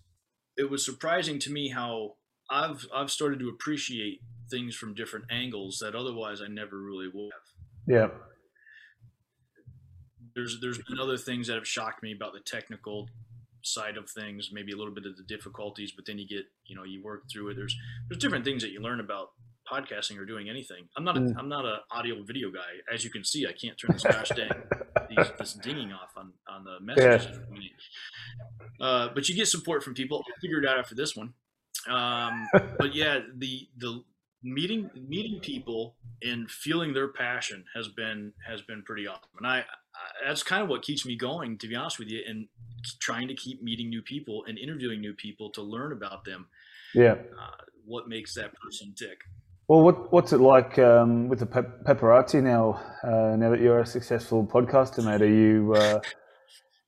it 0.56 0.70
was 0.70 0.84
surprising 0.84 1.38
to 1.40 1.50
me 1.50 1.68
how 1.68 2.16
I've 2.50 2.86
I've 2.94 3.10
started 3.10 3.38
to 3.40 3.48
appreciate 3.48 4.20
things 4.50 4.74
from 4.74 4.94
different 4.94 5.26
angles 5.30 5.78
that 5.80 5.94
otherwise 5.94 6.40
I 6.42 6.48
never 6.48 6.80
really 6.80 7.08
would 7.12 7.30
have. 7.32 7.50
Yeah. 7.86 8.08
There's 10.34 10.60
there's 10.60 10.78
been 10.78 10.98
other 10.98 11.16
things 11.16 11.46
that 11.46 11.54
have 11.54 11.66
shocked 11.66 12.02
me 12.02 12.12
about 12.12 12.32
the 12.32 12.40
technical 12.40 13.08
side 13.62 13.96
of 13.96 14.08
things, 14.08 14.50
maybe 14.52 14.72
a 14.72 14.76
little 14.76 14.94
bit 14.94 15.06
of 15.06 15.16
the 15.16 15.22
difficulties, 15.22 15.92
but 15.92 16.06
then 16.06 16.18
you 16.18 16.26
get 16.26 16.46
you 16.66 16.76
know 16.76 16.84
you 16.84 17.02
work 17.02 17.24
through 17.30 17.48
it. 17.50 17.54
There's 17.54 17.76
there's 18.08 18.20
different 18.20 18.44
things 18.44 18.62
that 18.62 18.70
you 18.70 18.80
learn 18.80 19.00
about 19.00 19.30
podcasting 19.70 20.18
or 20.18 20.24
doing 20.24 20.48
anything. 20.48 20.88
I'm 20.96 21.04
not 21.04 21.16
a, 21.16 21.20
Mm. 21.20 21.34
I'm 21.38 21.48
not 21.48 21.64
a 21.64 21.80
audio 21.90 22.22
video 22.22 22.50
guy. 22.50 22.80
As 22.92 23.04
you 23.04 23.10
can 23.10 23.24
see, 23.24 23.46
I 23.46 23.52
can't 23.52 23.78
turn 23.78 23.90
this 23.92 24.02
gosh 24.02 24.30
dang 24.30 24.50
these, 25.08 25.26
this 25.38 25.54
dinging 25.54 25.92
off 25.92 26.10
on 26.16 26.32
on 26.48 26.64
the 26.64 26.80
messages. 26.80 27.38
me. 27.50 27.72
Uh, 28.80 29.08
but 29.14 29.28
you 29.28 29.34
get 29.34 29.46
support 29.48 29.82
from 29.82 29.94
people. 29.94 30.24
I 30.26 30.40
figured 30.40 30.64
it 30.64 30.70
out 30.70 30.78
after 30.78 30.94
this 30.94 31.14
one. 31.16 31.34
Um, 31.88 32.48
but 32.78 32.94
yeah, 32.94 33.20
the 33.36 33.68
the 33.78 34.02
meeting 34.42 34.90
meeting 34.94 35.40
people 35.40 35.96
and 36.22 36.50
feeling 36.50 36.92
their 36.94 37.08
passion 37.08 37.64
has 37.74 37.88
been 37.88 38.32
has 38.46 38.62
been 38.62 38.82
pretty 38.82 39.06
awesome, 39.06 39.30
and 39.38 39.46
I 39.46 39.64
that's 40.26 40.42
kind 40.42 40.62
of 40.62 40.68
what 40.68 40.82
keeps 40.82 41.04
me 41.06 41.16
going, 41.16 41.58
to 41.58 41.68
be 41.68 41.74
honest 41.74 41.98
with 41.98 42.08
you, 42.08 42.22
and 42.26 42.46
trying 42.98 43.28
to 43.28 43.34
keep 43.34 43.62
meeting 43.62 43.88
new 43.88 44.02
people 44.02 44.44
and 44.46 44.58
interviewing 44.58 45.00
new 45.00 45.14
people 45.14 45.50
to 45.50 45.62
learn 45.62 45.92
about 45.92 46.24
them. 46.24 46.48
Yeah. 46.94 47.12
Uh, 47.12 47.64
what 47.84 48.08
makes 48.08 48.34
that 48.34 48.52
person 48.60 48.94
tick? 48.96 49.18
Well, 49.68 49.82
what, 49.82 50.12
what's 50.12 50.32
it 50.32 50.38
like 50.40 50.78
um, 50.78 51.28
with 51.28 51.38
the 51.38 51.46
pap- 51.46 51.84
paparazzi 51.84 52.42
now? 52.42 52.80
Uh, 53.04 53.36
now 53.36 53.50
that 53.50 53.60
you're 53.60 53.80
a 53.80 53.86
successful 53.86 54.44
podcaster, 54.44 55.04
mate, 55.04 55.22
are 55.22 55.26
you 55.26 55.74
uh, 55.74 56.00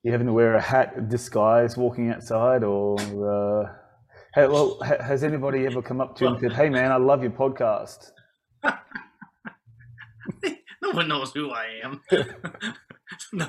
you 0.02 0.10
having 0.10 0.26
to 0.26 0.32
wear 0.32 0.54
a 0.54 0.60
hat 0.60 1.08
disguise 1.08 1.76
walking 1.76 2.10
outside, 2.10 2.64
or 2.64 2.98
uh, 3.00 3.72
hey, 4.34 4.48
well, 4.48 4.78
ha- 4.82 5.00
has 5.00 5.22
anybody 5.22 5.64
ever 5.64 5.80
come 5.80 6.00
up 6.00 6.16
to 6.16 6.24
you 6.24 6.30
and 6.32 6.40
said, 6.40 6.52
"Hey, 6.52 6.68
man, 6.68 6.90
I 6.90 6.96
love 6.96 7.22
your 7.22 7.30
podcast"? 7.30 8.10
No 10.82 10.90
one 10.90 11.08
knows 11.08 11.32
who 11.32 11.50
I 11.50 11.80
am. 11.84 12.00
no, 13.32 13.48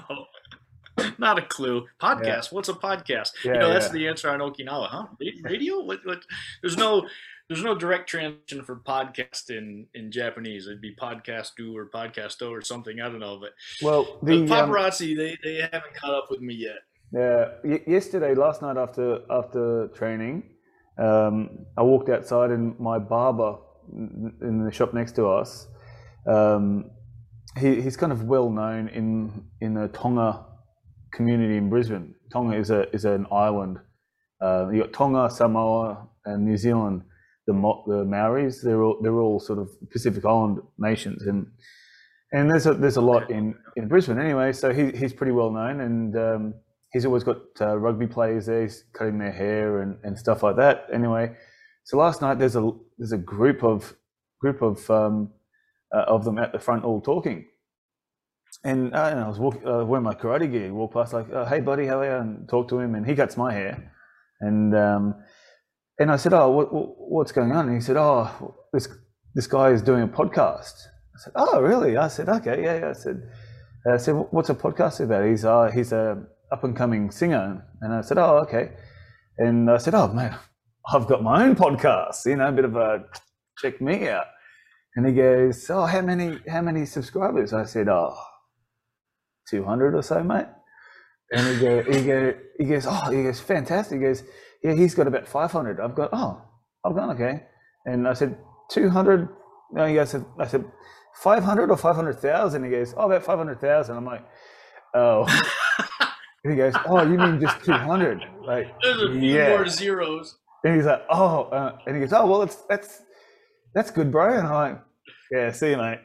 not 1.18 1.40
a 1.40 1.42
clue. 1.42 1.86
Podcast. 2.02 2.52
What's 2.52 2.70
a 2.70 2.74
podcast? 2.74 3.32
Yeah, 3.44 3.54
you 3.54 3.60
know, 3.60 3.74
that's 3.74 3.88
yeah. 3.88 3.94
the 3.94 4.08
answer 4.08 4.30
on 4.30 4.40
Okinawa, 4.40 4.88
huh? 4.90 5.06
Radio? 5.42 5.82
What? 5.82 6.06
What? 6.06 6.24
There's 6.62 6.78
no. 6.78 7.08
There's 7.50 7.64
no 7.64 7.76
direct 7.76 8.08
translation 8.08 8.64
for 8.64 8.78
podcast 8.78 9.50
in, 9.50 9.86
in 9.94 10.12
Japanese. 10.12 10.66
It'd 10.66 10.80
be 10.80 10.96
podcastu 10.96 11.76
or 11.76 11.90
podcasto 11.90 12.50
or 12.50 12.62
something. 12.62 13.02
I 13.02 13.10
don't 13.10 13.20
know, 13.20 13.38
but 13.38 13.52
Well, 13.82 14.18
the 14.24 14.38
the 14.38 14.42
um, 14.44 14.70
paparazzi 14.70 15.16
they, 15.16 15.38
they 15.44 15.58
haven't 15.62 15.94
caught 15.94 16.14
up 16.14 16.28
with 16.32 16.40
me 16.40 16.54
yet. 16.54 16.78
Yeah, 17.12 17.50
y- 17.64 17.84
yesterday, 17.86 18.34
last 18.34 18.62
night 18.62 18.78
after 18.78 19.20
after 19.30 19.90
training, 19.90 20.52
um, 20.98 21.66
I 21.78 21.84
walked 21.84 22.10
outside 22.10 22.50
and 22.52 22.80
my 22.80 22.98
barber 22.98 23.58
in 23.92 24.64
the 24.66 24.72
shop 24.72 24.94
next 24.94 25.14
to 25.14 25.28
us, 25.28 25.68
um, 26.26 26.90
he, 27.58 27.82
he's 27.82 27.98
kind 27.98 28.12
of 28.12 28.24
well 28.24 28.50
known 28.50 28.88
in 28.90 29.46
in 29.62 29.74
the 29.74 29.88
Tonga 29.90 30.46
community 31.12 31.58
in 31.58 31.70
Brisbane. 31.70 32.16
Tonga 32.32 32.58
is 32.58 32.70
a 32.70 32.90
is 32.94 33.06
an 33.06 33.28
island. 33.32 33.80
Uh, 34.42 34.70
you 34.70 34.82
got 34.82 34.94
Tonga, 34.94 35.30
Samoa, 35.30 36.08
and 36.26 36.46
New 36.46 36.58
Zealand. 36.58 37.04
The 37.46 37.54
the 37.88 38.06
Maoris, 38.06 38.62
they're 38.62 38.84
all 38.84 38.98
they're 39.02 39.20
all 39.20 39.40
sort 39.40 39.60
of 39.60 39.70
Pacific 39.92 40.26
Island 40.26 40.60
nations, 40.78 41.24
and 41.28 41.48
and 42.32 42.50
there's 42.50 42.66
a 42.66 42.74
there's 42.74 42.98
a 42.98 43.02
lot 43.02 43.30
in, 43.30 43.56
in 43.76 43.88
Brisbane 43.88 44.20
anyway. 44.20 44.54
So 44.54 44.74
he, 44.74 44.92
he's 44.92 45.14
pretty 45.14 45.34
well 45.34 45.52
known, 45.52 45.82
and 45.82 46.18
um, 46.18 46.54
he's 46.94 47.06
always 47.06 47.24
got 47.24 47.42
uh, 47.60 47.78
rugby 47.78 48.08
players 48.08 48.46
there, 48.46 48.62
he's 48.62 48.86
cutting 48.94 49.18
their 49.18 49.32
hair 49.32 49.82
and, 49.82 49.98
and 50.04 50.18
stuff 50.18 50.42
like 50.44 50.56
that. 50.56 50.88
Anyway, 50.94 51.36
so 51.84 51.98
last 51.98 52.22
night 52.22 52.40
there's 52.40 52.56
a 52.56 52.72
there's 52.98 53.12
a 53.12 53.18
group 53.18 53.64
of 53.64 53.94
group 54.40 54.62
of 54.62 54.90
um, 54.90 55.30
uh, 55.94 56.06
of 56.08 56.24
them 56.26 56.38
at 56.38 56.52
the 56.52 56.60
front 56.60 56.84
all 56.84 57.02
talking, 57.02 57.46
and, 58.64 58.94
uh, 58.94 59.10
and 59.12 59.20
I 59.20 59.28
was 59.28 59.40
walking 59.40 59.68
uh, 59.68 59.84
wearing 59.84 60.04
my 60.04 60.14
karate 60.14 60.52
gear, 60.52 60.74
walk 60.74 60.94
past 60.94 61.14
like, 61.14 61.28
oh, 61.34 61.46
hey 61.46 61.60
buddy, 61.60 61.86
how 61.86 62.00
are 62.00 62.06
you? 62.06 62.22
And 62.22 62.50
talk 62.50 62.70
to 62.70 62.80
him, 62.80 62.96
and 62.96 63.06
he 63.06 63.16
cuts 63.16 63.38
my 63.38 63.54
hair, 63.54 63.92
and 64.42 64.76
um, 64.76 65.16
and 66.00 66.12
I 66.12 66.16
said, 66.16 66.34
oh, 66.34 66.50
what, 66.50 66.74
what, 66.74 66.90
what's 66.98 67.32
going 67.32 67.52
on? 67.52 67.68
And 67.68 67.76
he 67.76 67.82
said, 67.82 67.98
oh, 67.98 68.56
this 68.72 68.88
this 69.36 69.48
guy 69.48 69.70
is 69.70 69.82
doing 69.82 70.04
a 70.04 70.08
podcast. 70.08 70.74
I 71.16 71.20
said, 71.24 71.34
oh, 71.36 71.62
really? 71.62 71.98
I 71.98 72.08
said, 72.08 72.30
okay, 72.30 72.64
yeah, 72.64 72.80
yeah. 72.80 72.90
I 72.90 72.94
said, 72.94 73.22
I 73.92 73.98
said, 73.98 74.14
what's 74.32 74.50
a 74.50 74.56
podcast 74.56 75.00
about? 75.00 75.26
He's 75.26 75.46
uh, 75.46 75.70
he's 75.74 75.92
a 75.92 76.24
up 76.52 76.64
and 76.64 76.76
coming 76.76 77.12
singer, 77.12 77.66
and 77.82 77.94
I 77.94 78.02
said, 78.02 78.18
oh, 78.18 78.38
okay. 78.40 78.72
And 79.38 79.70
I 79.70 79.78
said, 79.78 79.96
oh, 79.96 80.08
man, 80.08 80.38
I've 80.94 81.08
got 81.08 81.24
my 81.24 81.44
own 81.44 81.56
podcast. 81.56 82.26
You 82.26 82.36
know, 82.36 82.48
a 82.48 82.52
bit 82.52 82.66
of 82.66 82.76
a 82.76 83.04
check 83.58 83.82
me 83.82 84.08
out. 84.10 84.26
And 84.96 85.08
he 85.08 85.14
goes, 85.14 85.70
oh, 85.70 85.86
how 85.86 86.02
many 86.02 86.40
how 86.48 86.62
many 86.62 86.86
subscribers? 86.86 87.52
I 87.54 87.66
said, 87.66 87.90
oh, 87.90 88.16
200 89.50 89.96
or 89.96 90.02
so, 90.02 90.24
mate. 90.24 90.46
And 91.32 91.48
he 91.48 91.62
go, 91.62 91.84
he 91.84 92.06
go, 92.06 92.34
he 92.60 92.66
goes, 92.66 92.86
oh, 92.88 93.10
he 93.12 93.24
goes, 93.24 93.40
fantastic. 93.40 94.00
He 94.00 94.06
goes, 94.06 94.24
yeah, 94.64 94.74
he's 94.74 94.94
got 94.94 95.08
about 95.08 95.28
500. 95.28 95.80
I've 95.80 95.96
got, 95.96 96.10
oh, 96.14 96.42
I've 96.86 96.96
gone, 96.96 97.10
okay. 97.12 97.44
And 97.86 98.08
I 98.08 98.14
said, 98.14 98.38
200. 98.70 99.30
No, 99.72 99.86
he 99.88 99.96
goes, 99.96 100.16
I 100.40 100.48
said, 100.48 100.66
500 101.16 101.72
or 101.72 101.78
500,000? 101.78 102.64
He 102.64 102.70
goes, 102.70 102.94
oh, 102.96 103.06
about 103.06 103.24
500,000. 103.24 103.98
I'm 103.98 104.06
like, 104.06 104.26
oh. 104.94 105.26
And 106.44 106.54
he 106.54 106.58
goes, 106.58 106.74
oh, 106.86 107.02
you 107.02 107.18
mean 107.18 107.42
just 107.42 107.64
200? 107.66 108.22
Like, 108.46 108.68
There's 108.82 109.02
a 109.02 109.12
few 109.12 109.20
yeah. 109.20 109.50
more 109.50 109.68
zeros. 109.68 110.38
And 110.64 110.76
he's 110.76 110.86
like, 110.86 111.02
oh, 111.10 111.44
uh, 111.46 111.78
and 111.88 111.96
he 111.96 112.02
goes, 112.02 112.14
oh, 112.14 112.26
well, 112.26 112.44
it's, 112.44 112.56
that's, 112.70 113.02
that's 113.74 113.92
good, 113.92 114.12
bro. 114.12 114.38
And 114.38 114.48
I'm 114.48 114.54
like, 114.54 114.82
yeah, 115.32 115.52
see 115.52 115.72
you, 115.72 115.78
mate. 115.78 116.00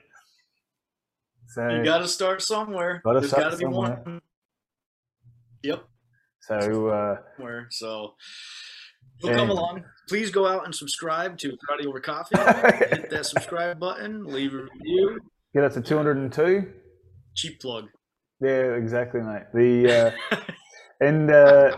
So 1.49 1.69
You 1.69 1.85
got 1.85 1.99
to 1.99 2.09
start 2.09 2.43
somewhere. 2.43 3.01
Gotta 3.05 3.21
There's 3.21 3.33
got 3.33 3.51
to 3.51 3.57
be 3.57 3.65
one. 3.65 4.21
Yep. 5.63 5.85
so 6.41 6.89
uh, 6.89 7.17
Somewhere. 7.37 7.67
So 7.71 8.15
we'll 9.23 9.35
come 9.35 9.51
along. 9.51 9.85
Please 10.09 10.31
go 10.31 10.47
out 10.47 10.65
and 10.65 10.75
subscribe 10.75 11.37
to 11.39 11.51
Karate 11.51 11.87
Over 11.87 12.01
Coffee. 12.01 12.37
Hit 12.39 13.11
that 13.11 13.27
subscribe 13.27 13.79
button. 13.81 14.25
Leave 14.25 14.55
a 14.55 14.63
review. 14.63 15.21
get 15.55 15.65
us 15.65 15.75
to 15.75 15.81
202. 15.81 16.73
Cheap 17.35 17.61
plug. 17.61 17.89
Yeah, 18.41 18.75
exactly, 18.75 19.21
mate. 19.21 19.45
The 19.53 20.15
uh, 20.31 20.37
and 21.01 21.31
uh, 21.31 21.77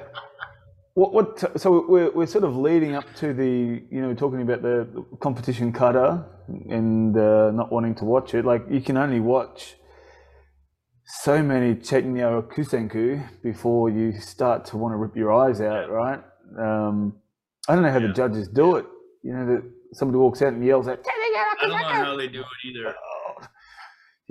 what 1.00 1.14
what 1.14 1.60
so 1.60 1.86
we're 1.88 2.10
we're 2.10 2.26
sort 2.26 2.44
of 2.44 2.54
leading 2.56 2.94
up 2.94 3.06
to 3.14 3.32
the 3.32 3.82
you 3.90 4.02
know 4.02 4.12
talking 4.12 4.42
about 4.42 4.60
the 4.60 4.76
competition 5.20 5.72
kata 5.72 6.26
and 6.68 7.16
uh, 7.16 7.50
not 7.52 7.72
wanting 7.72 7.94
to 7.94 8.04
watch 8.04 8.34
it. 8.34 8.44
Like 8.44 8.62
you 8.70 8.82
can 8.82 8.98
only 8.98 9.20
watch 9.20 9.76
so 11.22 11.42
many 11.42 11.74
Chatanyara 11.74 12.42
Kusanku 12.52 13.26
before 13.42 13.88
you 13.88 14.12
start 14.20 14.66
to 14.66 14.76
want 14.76 14.92
to 14.92 14.96
rip 14.96 15.16
your 15.16 15.32
eyes 15.32 15.62
out, 15.62 15.90
right? 15.90 16.20
Um, 16.58 17.16
I 17.66 17.74
don't 17.74 17.82
know 17.82 17.92
how 17.92 18.00
the 18.00 18.12
judges 18.12 18.48
do 18.48 18.76
it. 18.76 18.84
You 19.22 19.32
know 19.32 19.46
that 19.46 19.62
somebody 19.94 20.18
walks 20.18 20.42
out 20.42 20.52
and 20.52 20.62
yells 20.64 20.86
out. 20.86 20.98
I 21.06 21.56
don't 21.62 21.70
know 21.70 21.78
how 21.78 22.16
they 22.16 22.28
do 22.28 22.40
it 22.40 22.68
either. 22.68 22.94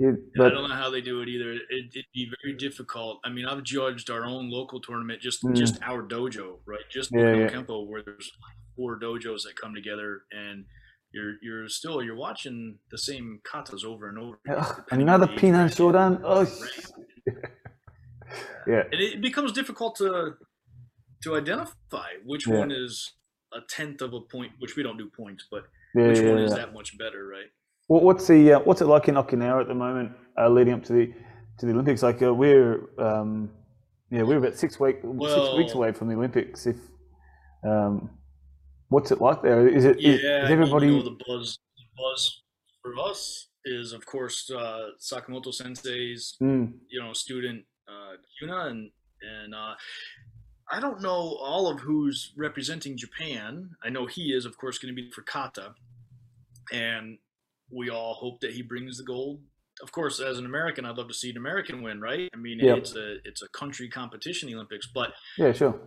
Yeah, 0.02 0.12
I 0.46 0.48
don't 0.48 0.66
know 0.66 0.74
how 0.74 0.88
they 0.90 1.02
do 1.02 1.20
it 1.20 1.28
either. 1.28 1.52
It, 1.52 1.60
it'd 1.94 2.04
be 2.14 2.30
very 2.42 2.56
difficult. 2.56 3.20
I 3.22 3.28
mean, 3.28 3.44
I've 3.44 3.62
judged 3.62 4.08
our 4.08 4.24
own 4.24 4.48
local 4.50 4.80
tournament, 4.80 5.20
just 5.20 5.42
Mm. 5.44 5.54
just 5.54 5.78
our 5.82 6.02
dojo, 6.02 6.60
right? 6.64 6.88
Just 6.90 7.10
Yeah, 7.12 7.34
yeah. 7.34 7.50
Kempo, 7.50 7.86
where 7.86 8.02
there's 8.02 8.32
like 8.40 8.56
four 8.76 8.98
dojos 8.98 9.42
that 9.44 9.56
come 9.60 9.74
together, 9.74 10.22
and 10.32 10.64
you're 11.12 11.34
you're 11.42 11.68
still 11.68 12.02
you're 12.02 12.16
watching 12.16 12.78
the 12.90 12.96
same 12.96 13.40
katas 13.44 13.84
over 13.84 14.08
and 14.08 14.18
over. 14.18 14.38
depending 14.46 15.06
another 15.08 15.24
on 15.24 15.28
the 15.28 15.34
age 15.34 15.40
Pinan. 15.40 15.68
Shodan. 15.68 16.20
Oh, 16.24 16.46
yeah. 18.66 18.84
and 18.92 19.00
it 19.00 19.20
becomes 19.20 19.52
difficult 19.52 19.96
to 19.96 20.34
to 21.24 21.36
identify 21.36 22.08
which 22.24 22.46
Yeah. 22.46 22.58
one 22.60 22.70
is 22.70 23.12
a 23.52 23.60
tenth 23.68 24.00
of 24.00 24.14
a 24.14 24.20
point, 24.20 24.52
which 24.60 24.76
we 24.76 24.82
don't 24.82 24.96
do 24.96 25.10
points, 25.14 25.44
but 25.50 25.64
Yeah, 25.94 26.06
which 26.08 26.20
one 26.20 26.38
is 26.38 26.54
that 26.54 26.72
much 26.72 26.96
better, 26.96 27.26
right? 27.26 27.50
What, 27.90 28.04
what's 28.04 28.28
the 28.28 28.52
uh, 28.52 28.60
what's 28.60 28.80
it 28.80 28.84
like 28.84 29.08
in 29.08 29.16
Okinawa 29.16 29.62
at 29.62 29.66
the 29.66 29.74
moment, 29.74 30.12
uh, 30.40 30.48
leading 30.48 30.74
up 30.74 30.84
to 30.84 30.92
the 30.92 31.12
to 31.58 31.66
the 31.66 31.72
Olympics? 31.72 32.04
Like 32.04 32.22
uh, 32.22 32.32
we're 32.32 32.88
um, 33.00 33.50
yeah 34.12 34.22
we're 34.22 34.38
about 34.38 34.54
six 34.54 34.78
week 34.78 34.98
six 35.02 35.56
weeks 35.56 35.74
away 35.74 35.90
from 35.90 36.06
the 36.06 36.14
Olympics. 36.14 36.68
If 36.68 36.76
um, 37.64 38.10
what's 38.90 39.10
it 39.10 39.20
like 39.20 39.42
there? 39.42 39.66
Is 39.66 39.84
it 39.84 40.00
Yeah, 40.00 40.12
is, 40.12 40.20
is 40.20 40.50
everybody? 40.52 40.86
you 40.86 40.98
know, 40.98 41.02
the 41.02 41.18
buzz, 41.26 41.58
the 41.76 41.84
buzz 42.00 42.42
for 42.80 42.92
us 43.10 43.48
is, 43.64 43.92
of 43.92 44.06
course, 44.06 44.48
uh, 44.52 44.90
Sakumoto 45.00 45.52
Sensei's, 45.52 46.36
Mm, 46.40 46.74
you 46.88 47.02
know, 47.02 47.12
student 47.12 47.64
uh, 47.88 48.12
Kiyuna, 48.40 48.70
and 48.70 48.88
and 49.20 49.52
uh, 49.52 49.74
I 50.70 50.78
don't 50.78 51.02
know 51.02 51.36
all 51.42 51.66
of 51.66 51.80
who's 51.80 52.34
representing 52.36 52.96
Japan. 52.96 53.70
I 53.82 53.88
know 53.88 54.06
he 54.06 54.32
is, 54.32 54.44
of 54.44 54.56
course, 54.58 54.78
going 54.78 54.94
to 54.94 55.02
be 55.02 55.10
for 55.10 55.22
kata, 55.22 55.74
and 56.72 57.18
we 57.70 57.90
all 57.90 58.14
hope 58.14 58.40
that 58.40 58.52
he 58.52 58.62
brings 58.62 58.98
the 58.98 59.04
gold. 59.04 59.40
Of 59.82 59.92
course, 59.92 60.20
as 60.20 60.38
an 60.38 60.44
American, 60.44 60.84
I'd 60.84 60.96
love 60.98 61.08
to 61.08 61.14
see 61.14 61.30
an 61.30 61.36
American 61.38 61.82
win, 61.82 62.00
right? 62.00 62.28
I 62.34 62.36
mean, 62.36 62.60
it's 62.60 62.94
a 62.94 63.16
it's 63.24 63.42
a 63.42 63.48
country 63.48 63.88
competition, 63.88 64.48
the 64.48 64.54
Olympics, 64.56 64.86
but 64.86 65.12
yeah, 65.38 65.52
sure. 65.52 65.80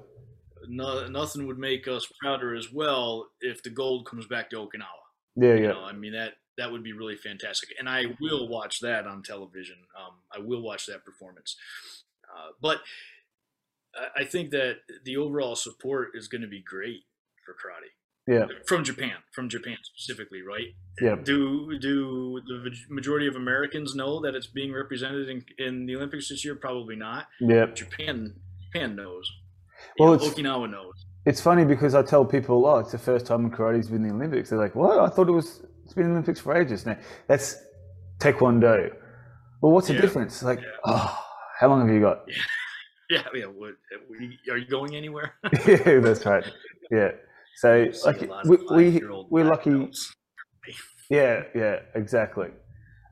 no, 0.68 1.08
nothing 1.08 1.46
would 1.48 1.60
make 1.60 1.88
us 1.88 2.08
prouder 2.20 2.56
as 2.56 2.72
well 2.74 3.30
if 3.42 3.62
the 3.62 3.70
gold 3.70 4.08
comes 4.08 4.25
back 4.25 4.50
to 4.50 4.56
Okinawa. 4.58 5.04
Yeah, 5.36 5.56
You 5.56 5.63
yeah, 5.63 5.72
know, 5.74 5.84
I 5.84 5.94
mean 5.94 6.13
that 6.13 6.34
that 6.58 6.72
would 6.72 6.84
be 6.84 6.94
really 6.94 7.16
fantastic, 7.18 7.70
and 7.80 7.88
I 7.90 8.06
will 8.20 8.48
watch 8.48 8.79
that 8.81 9.05
on 9.05 9.22
television. 9.24 9.77
Um, 10.00 10.16
I 10.36 10.40
will 10.40 10.62
watch 10.62 10.86
that 10.88 11.03
performance. 11.05 11.55
Uh, 12.36 12.51
but 12.62 12.81
I- 13.96 14.22
I 14.22 14.25
think 14.25 14.50
that 14.51 14.77
the 15.03 15.18
overall 15.18 15.55
support 15.55 16.12
is 16.16 16.27
going 16.27 16.42
to 16.42 16.48
be 16.48 16.62
great 16.62 17.03
for 17.46 17.53
karate 17.53 17.92
yeah, 18.27 18.46
from 18.66 18.83
Japan, 18.83 19.14
from 19.33 19.50
Japan 19.50 19.77
specifically, 19.83 20.42
right? 20.42 20.68
yeah. 21.01 21.16
Do 21.16 21.77
do 21.79 22.40
the 22.48 22.72
majority 22.90 23.27
of 23.27 23.36
Americans 23.36 23.96
know 23.96 24.22
that 24.22 24.36
it's 24.36 24.48
being 24.48 24.72
represented 24.74 25.27
in, 25.29 25.44
in 25.57 25.86
the 25.86 25.96
Olympics 25.96 26.29
this 26.29 26.44
year? 26.46 26.55
Probably 26.55 26.96
not. 26.96 27.27
yeah. 27.40 27.66
Japan 27.74 28.33
Japan 28.66 28.96
knows. 28.96 29.29
Well, 30.00 30.14
it's- 30.14 30.29
Okinawa 30.33 30.70
knows. 30.72 31.05
It's 31.25 31.40
funny 31.40 31.64
because 31.64 31.96
I 31.96 32.01
tell 32.03 32.25
people, 32.25 32.66
oh, 32.66 32.79
it's 32.79 32.92
the 32.92 32.98
first 32.98 33.25
time 33.25 33.50
karate's 33.50 33.88
been 33.88 34.03
in 34.03 34.09
the 34.09 34.14
Olympics. 34.16 34.50
They're 34.50 34.59
like, 34.59 34.75
what? 34.75 35.00
I 35.00 35.07
thought 35.07 35.29
it 35.29 35.31
was. 35.31 35.62
It's 35.86 35.94
been 35.94 36.03
in 36.03 36.09
the 36.09 36.16
Olympics 36.16 36.42
for 36.42 36.53
ages 36.55 36.86
now. 36.86 36.98
That's 37.27 37.55
taekwondo. 38.20 38.94
Well, 39.62 39.72
what's 39.72 39.88
the 39.88 39.94
Yeah, 39.94 40.01
difference? 40.01 40.44
Like, 40.44 40.59
yeah. 40.59 40.68
oh, 40.86 41.25
how 41.59 41.70
long 41.70 41.86
have 41.86 41.94
you 41.96 42.01
got? 42.01 42.27
Yeah, 43.09 43.22
yeah. 43.36 43.46
What, 43.46 43.74
are 44.50 44.57
you 44.57 44.66
going 44.66 44.96
anywhere? 44.96 45.33
yeah, 45.68 46.00
that's 46.00 46.25
right. 46.25 46.44
Yeah. 46.90 47.12
So 47.57 47.87
like 48.05 48.22
a 48.22 48.25
lot 48.25 48.46
of 48.46 48.50
we 48.50 48.57
we 48.75 49.01
we're 49.29 49.46
lucky. 49.46 49.89
Yeah, 51.09 51.44
yeah, 51.53 51.79
exactly. 51.96 52.50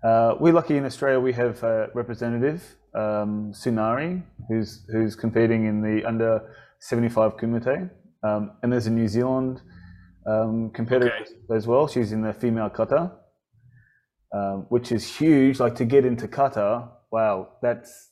Uh, 0.04 0.36
we're 0.40 0.54
lucky 0.54 0.78
in 0.78 0.86
Australia. 0.86 1.20
We 1.20 1.34
have 1.34 1.62
a 1.64 1.90
representative, 1.94 2.64
um, 2.96 3.52
Tsuneari, 3.54 4.24
who's 4.50 4.86
who's 4.92 5.16
competing 5.16 5.66
in 5.66 5.82
the 5.82 6.04
under 6.06 6.42
seventy 6.80 7.10
five 7.10 7.38
kumite, 7.38 7.90
um, 8.24 8.52
and 8.64 8.72
there's 8.74 8.88
a 8.88 8.92
New 8.92 9.08
Zealand 9.08 9.62
um, 10.26 10.72
competitor 10.72 11.14
Okay. 11.22 11.56
as 11.56 11.68
well. 11.68 11.88
She's 11.88 12.12
in 12.12 12.22
the 12.22 12.34
female 12.34 12.70
kata, 12.70 13.12
um, 14.34 14.66
which 14.70 14.92
is 14.92 15.06
huge. 15.06 15.60
Like 15.60 15.76
to 15.76 15.86
get 15.86 16.06
into 16.06 16.28
kata, 16.28 16.90
wow, 17.12 17.50
that's 17.62 18.10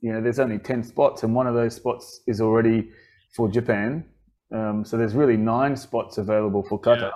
you 0.00 0.12
know, 0.12 0.22
there's 0.22 0.38
only 0.38 0.58
ten 0.58 0.82
spots, 0.82 1.22
and 1.22 1.34
one 1.34 1.46
of 1.46 1.54
those 1.54 1.74
spots 1.74 2.22
is 2.26 2.40
already 2.40 2.90
for 3.34 3.48
Japan. 3.50 4.04
Um, 4.54 4.84
so 4.84 4.96
there's 4.96 5.14
really 5.14 5.36
nine 5.36 5.76
spots 5.76 6.18
available 6.18 6.62
for 6.62 6.78
kata. 6.78 7.10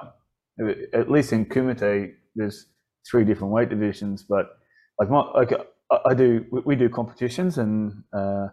At 0.93 1.11
least 1.11 1.33
in 1.33 1.47
kumite, 1.47 2.12
there's 2.35 2.66
three 3.09 3.25
different 3.25 3.53
weight 3.53 3.69
divisions. 3.69 4.23
But 4.25 4.51
like 4.99 5.09
my, 5.11 5.21
like 5.33 5.53
I, 5.90 5.99
I 6.11 6.14
do, 6.14 6.45
we- 6.51 6.62
we 6.66 6.77
do 6.77 6.88
competitions, 6.88 7.59
and 7.59 8.03
uh, 8.12 8.49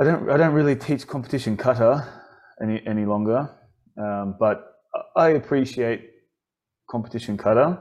I 0.00 0.04
don't, 0.04 0.30
I 0.30 0.36
don't 0.36 0.52
really 0.54 0.76
teach 0.76 1.06
competition 1.06 1.56
kata 1.56 2.06
any 2.62 2.82
any 2.86 3.04
longer. 3.04 3.48
Um, 3.98 4.36
but 4.38 4.74
I 5.16 5.28
appreciate 5.30 6.10
competition 6.90 7.36
kata. 7.36 7.80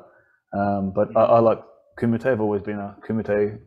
Um, 0.54 0.92
but 0.94 1.10
I, 1.18 1.22
I 1.24 1.40
like 1.40 1.60
kumite. 2.00 2.26
I've 2.26 2.42
always 2.42 2.62
been 2.62 2.80
a 2.80 2.96
kumite 3.08 3.60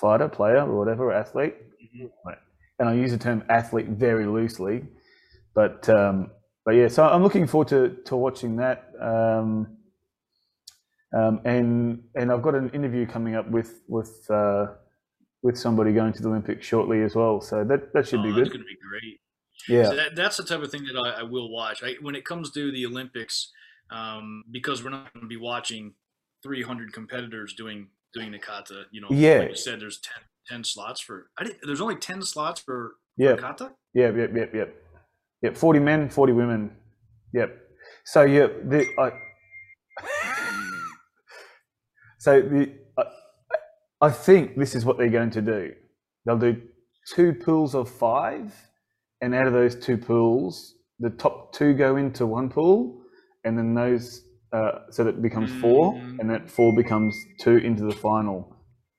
fighter, 0.00 0.28
player, 0.28 0.58
or 0.68 0.78
whatever, 0.78 1.12
athlete. 1.12 1.54
Mhm. 1.96 2.10
And 2.78 2.88
I 2.88 2.94
use 2.94 3.12
the 3.12 3.18
term 3.18 3.44
athlete 3.48 3.88
very 3.88 4.26
loosely. 4.26 4.86
But 5.54 5.88
um, 5.88 6.30
but 6.64 6.72
yeah, 6.72 6.88
so 6.88 7.04
I'm 7.04 7.22
looking 7.22 7.46
forward 7.46 7.68
to, 7.68 7.96
to 8.06 8.16
watching 8.16 8.56
that. 8.56 8.90
Um, 9.00 9.76
um, 11.14 11.40
and 11.44 12.02
and 12.14 12.32
I've 12.32 12.42
got 12.42 12.54
an 12.54 12.70
interview 12.70 13.06
coming 13.06 13.34
up 13.34 13.50
with 13.50 13.82
with 13.88 14.30
uh, 14.30 14.66
with 15.42 15.58
somebody 15.58 15.92
going 15.92 16.12
to 16.14 16.22
the 16.22 16.28
Olympics 16.28 16.66
shortly 16.66 17.02
as 17.02 17.14
well. 17.14 17.40
So 17.40 17.64
that 17.64 17.92
that 17.92 18.08
should 18.08 18.20
Oh, 18.20 18.22
be 18.22 18.32
good. 18.32 18.46
that's 18.46 18.48
going 18.48 18.60
to 18.64 18.66
be 18.66 18.78
great. 18.88 19.20
Yeah, 19.68 19.90
So 19.90 19.96
that, 19.96 20.16
that's 20.16 20.36
the 20.38 20.42
type 20.42 20.60
of 20.60 20.70
thing 20.72 20.84
that 20.86 20.96
I, 20.98 21.20
I 21.20 21.22
will 21.22 21.48
watch. 21.52 21.84
I, 21.84 21.94
when 22.00 22.16
it 22.16 22.24
comes 22.24 22.50
to 22.52 22.72
the 22.72 22.84
Olympics, 22.84 23.52
um, 23.90 24.42
because 24.50 24.82
we're 24.82 24.90
not 24.90 25.12
going 25.12 25.22
to 25.22 25.28
be 25.28 25.36
watching 25.36 25.94
300 26.42 26.92
competitors 26.92 27.54
doing 27.54 27.88
doing 28.12 28.32
the 28.32 28.38
kata. 28.40 28.84
You 28.90 29.02
know, 29.02 29.08
Yeah. 29.10 29.38
like 29.38 29.50
you 29.50 29.54
said, 29.56 29.80
there's 29.80 30.00
10, 30.00 30.22
10 30.48 30.64
slots 30.64 31.00
for. 31.00 31.30
I 31.38 31.44
didn't, 31.44 31.58
there's 31.64 31.80
only 31.80 31.94
10 31.96 32.22
slots 32.22 32.60
for, 32.60 32.94
yeah, 33.16 33.36
for 33.36 33.42
kata. 33.42 33.72
Yep, 33.94 34.16
yep, 34.34 34.54
yep. 34.54 34.74
Yep, 35.42 35.56
40 35.56 35.78
men, 35.80 36.08
40 36.08 36.32
women. 36.32 36.70
Yep. 37.34 37.58
So, 38.04 38.22
yeah, 38.22 38.46
the, 38.64 38.86
I, 38.98 39.10
so 42.18 42.40
the, 42.40 42.72
I, 42.98 43.02
I 44.00 44.10
think 44.10 44.56
this 44.56 44.74
is 44.74 44.84
what 44.84 44.98
they're 44.98 45.08
going 45.10 45.30
to 45.30 45.42
do. 45.42 45.72
They'll 46.24 46.38
do 46.38 46.60
two 47.14 47.32
pools 47.34 47.74
of 47.74 47.88
five, 47.88 48.54
and 49.20 49.34
out 49.34 49.46
of 49.46 49.52
those 49.52 49.74
two 49.74 49.96
pools, 49.98 50.74
the 50.98 51.10
top 51.10 51.52
two 51.52 51.74
go 51.74 51.96
into 51.96 52.26
one 52.26 52.48
pool, 52.48 53.02
and 53.44 53.58
then 53.58 53.74
those, 53.74 54.22
uh, 54.52 54.70
so 54.90 55.04
that 55.04 55.20
becomes 55.22 55.50
four, 55.60 55.94
Mm. 55.94 56.20
and 56.20 56.30
that 56.30 56.48
four 56.50 56.74
becomes 56.76 57.16
two 57.40 57.56
into 57.56 57.84
the 57.84 57.92
final. 57.92 58.56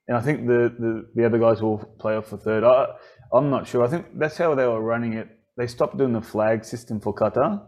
And 0.09 0.17
I 0.17 0.21
think 0.21 0.47
the, 0.47 0.73
the, 0.77 1.05
the 1.15 1.25
other 1.25 1.39
guys 1.39 1.61
will 1.61 1.77
play 1.99 2.15
off 2.17 2.27
for 2.27 2.37
third. 2.37 2.65
I, 2.65 2.87
I'm 3.33 3.49
not 3.49 3.67
sure. 3.67 3.85
I 3.85 3.87
think 3.87 4.07
that's 4.19 4.37
how 4.37 4.53
they 4.55 4.65
were 4.67 4.81
running 4.81 5.13
it. 5.13 5.29
They 5.57 5.67
stopped 5.67 5.97
doing 5.97 6.13
the 6.13 6.21
flag 6.21 6.65
system 6.65 6.99
for 6.99 7.13
kata. 7.13 7.61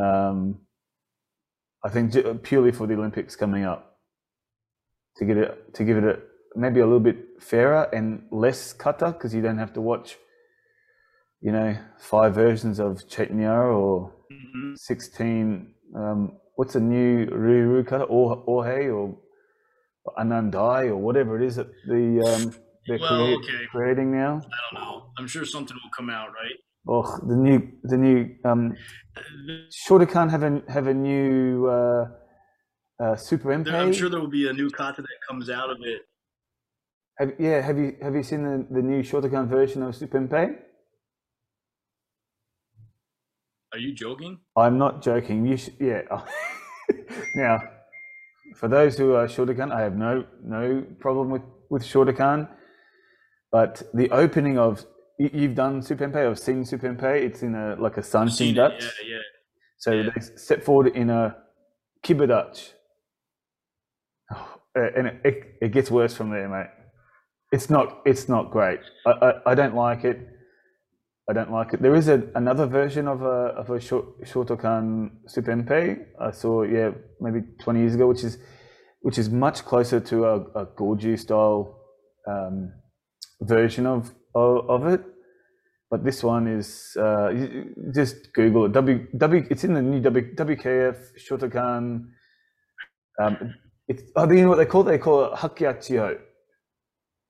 Um, 0.00 0.60
I 1.84 1.88
think 1.90 2.12
purely 2.42 2.72
for 2.72 2.86
the 2.86 2.94
Olympics 2.94 3.36
coming 3.36 3.64
up 3.64 3.96
to 5.16 5.24
get 5.24 5.36
it 5.36 5.74
to 5.74 5.84
give 5.84 5.96
it 5.98 6.04
a 6.04 6.18
maybe 6.56 6.80
a 6.80 6.84
little 6.84 7.00
bit 7.00 7.18
fairer 7.40 7.84
and 7.94 8.26
less 8.30 8.72
kata 8.72 9.12
because 9.12 9.34
you 9.34 9.42
don't 9.42 9.58
have 9.58 9.72
to 9.74 9.80
watch, 9.80 10.16
you 11.40 11.52
know, 11.52 11.76
five 11.98 12.34
versions 12.34 12.78
of 12.78 12.98
Chatanyara 13.08 13.74
or 13.74 14.12
Mhm. 14.32 14.76
16. 14.78 15.74
Um, 15.94 16.38
what's 16.56 16.74
a 16.74 16.80
new 16.80 17.26
Ruru 17.26 17.86
kata 17.86 18.04
or 18.04 18.44
Orhei 18.46 18.92
or 18.94 19.18
Anandai 20.18 20.88
or 20.88 20.96
whatever 20.96 21.36
it 21.40 21.46
is 21.46 21.56
that 21.56 21.68
the 21.86 22.20
um, 22.28 22.52
they're 22.86 22.98
Well, 22.98 23.16
crea- 23.16 23.36
okay. 23.36 23.66
creating 23.70 24.10
now. 24.12 24.40
I 24.44 24.58
don't 24.72 24.74
know. 24.82 25.12
I'm 25.18 25.26
sure 25.26 25.44
something 25.44 25.76
will 25.82 25.90
come 25.96 26.10
out, 26.10 26.28
right? 26.28 26.58
Oh, 26.86 27.18
the 27.26 27.34
new 27.34 27.72
the 27.82 27.96
new 27.96 28.36
um, 28.44 28.76
Shotokan 29.70 30.30
have 30.30 30.42
a 30.42 30.62
have 30.68 30.86
a 30.86 30.94
new 30.94 31.66
uh, 31.66 32.08
uh, 33.02 33.16
Super 33.16 33.56
There, 33.62 33.76
I'm 33.76 33.92
sure 33.92 34.10
there 34.10 34.20
will 34.20 34.28
be 34.28 34.48
a 34.48 34.52
new 34.52 34.70
kata 34.70 35.00
that 35.00 35.18
comes 35.26 35.48
out 35.48 35.70
of 35.70 35.78
it. 35.82 36.02
Have, 37.18 37.32
yeah, 37.38 37.60
have 37.62 37.78
you 37.78 37.96
have 38.02 38.14
you 38.14 38.22
seen 38.22 38.42
the, 38.42 38.66
the 38.70 38.82
new 38.82 39.02
Shotokan 39.02 39.48
version 39.48 39.82
of 39.82 39.96
Super 39.96 40.20
MP? 40.20 40.56
Are 43.72 43.78
you 43.78 43.94
joking? 43.94 44.40
I'm 44.54 44.76
not 44.76 45.02
joking. 45.02 45.46
You 45.46 45.56
sh- 45.56 45.70
yeah. 45.80 46.02
now, 47.34 47.58
for 48.56 48.68
those 48.68 48.98
who 48.98 49.14
are 49.14 49.26
Shotokan, 49.26 49.72
I 49.72 49.80
have 49.80 49.96
no 49.96 50.26
no 50.44 50.84
problem 51.00 51.30
with 51.30 51.42
with 51.70 51.82
Shotokan, 51.82 52.48
but 53.50 53.82
the 53.94 54.10
opening 54.10 54.58
of 54.58 54.84
you've 55.18 55.54
done 55.54 55.82
Super 55.82 56.08
MP 56.08 56.16
or 56.30 56.34
seen 56.34 56.64
Super 56.64 56.92
MP. 56.92 57.02
It's 57.22 57.42
in 57.42 57.54
a 57.54 57.76
like 57.78 57.96
a 57.96 58.00
it, 58.00 58.54
Dutch. 58.54 58.82
Yeah, 58.82 59.14
yeah. 59.14 59.18
So 59.78 59.90
Yeah. 59.92 60.10
they 60.14 60.20
step 60.36 60.62
forward 60.62 60.88
in 60.88 61.10
a 61.10 61.36
kiba 62.04 62.26
dachi. 62.28 62.72
Oh, 64.76 64.88
and 64.96 65.06
it, 65.06 65.20
it, 65.24 65.54
it 65.62 65.68
gets 65.72 65.88
worse 65.88 66.16
from 66.16 66.30
there, 66.30 66.48
mate. 66.48 66.66
It's 67.52 67.70
not 67.70 68.00
it's 68.04 68.28
not 68.28 68.50
great. 68.50 68.80
I, 69.06 69.10
I, 69.10 69.50
I 69.52 69.54
don't 69.54 69.76
like 69.76 70.02
it. 70.04 70.18
I 71.30 71.32
don't 71.32 71.52
like 71.52 71.72
it. 71.74 71.80
There 71.80 71.94
is 71.94 72.08
a, 72.08 72.24
another 72.34 72.66
version 72.66 73.06
of 73.06 73.22
a 73.22 73.54
of 73.60 73.70
a 73.70 73.78
short 73.80 74.20
Shotokan. 74.24 75.10
I 76.20 76.30
saw 76.32 76.62
yeah 76.64 76.90
maybe 77.20 77.42
twenty 77.62 77.80
years 77.80 77.94
ago, 77.94 78.08
which 78.08 78.24
is 78.24 78.38
which 79.02 79.18
is 79.18 79.30
much 79.30 79.64
closer 79.64 80.00
to 80.00 80.24
a, 80.24 80.36
a 80.62 80.66
Goju 80.66 81.18
style 81.18 81.78
um, 82.26 82.72
version 83.42 83.86
of, 83.86 84.12
of 84.34 84.70
of 84.70 84.86
it. 84.88 85.02
But 85.90 86.04
this 86.04 86.24
one 86.24 86.48
is 86.48 86.96
uh, 87.00 87.32
just 87.94 88.32
Google 88.34 88.66
it. 88.66 88.72
W 88.72 89.06
W. 89.16 89.46
It's 89.50 89.64
in 89.64 89.74
the 89.74 89.82
new 89.82 90.00
W 90.00 90.34
WKF 90.36 90.96
Shotokan. 91.18 92.06
Um, 93.20 93.54
it's 93.88 94.02
oh, 94.16 94.30
you 94.30 94.42
know 94.42 94.50
what 94.50 94.58
they 94.58 94.66
call 94.66 94.82
it? 94.82 94.92
They 94.92 94.98
call 94.98 95.26
it 95.26 95.34
Hyakuhachiho. 95.34 96.18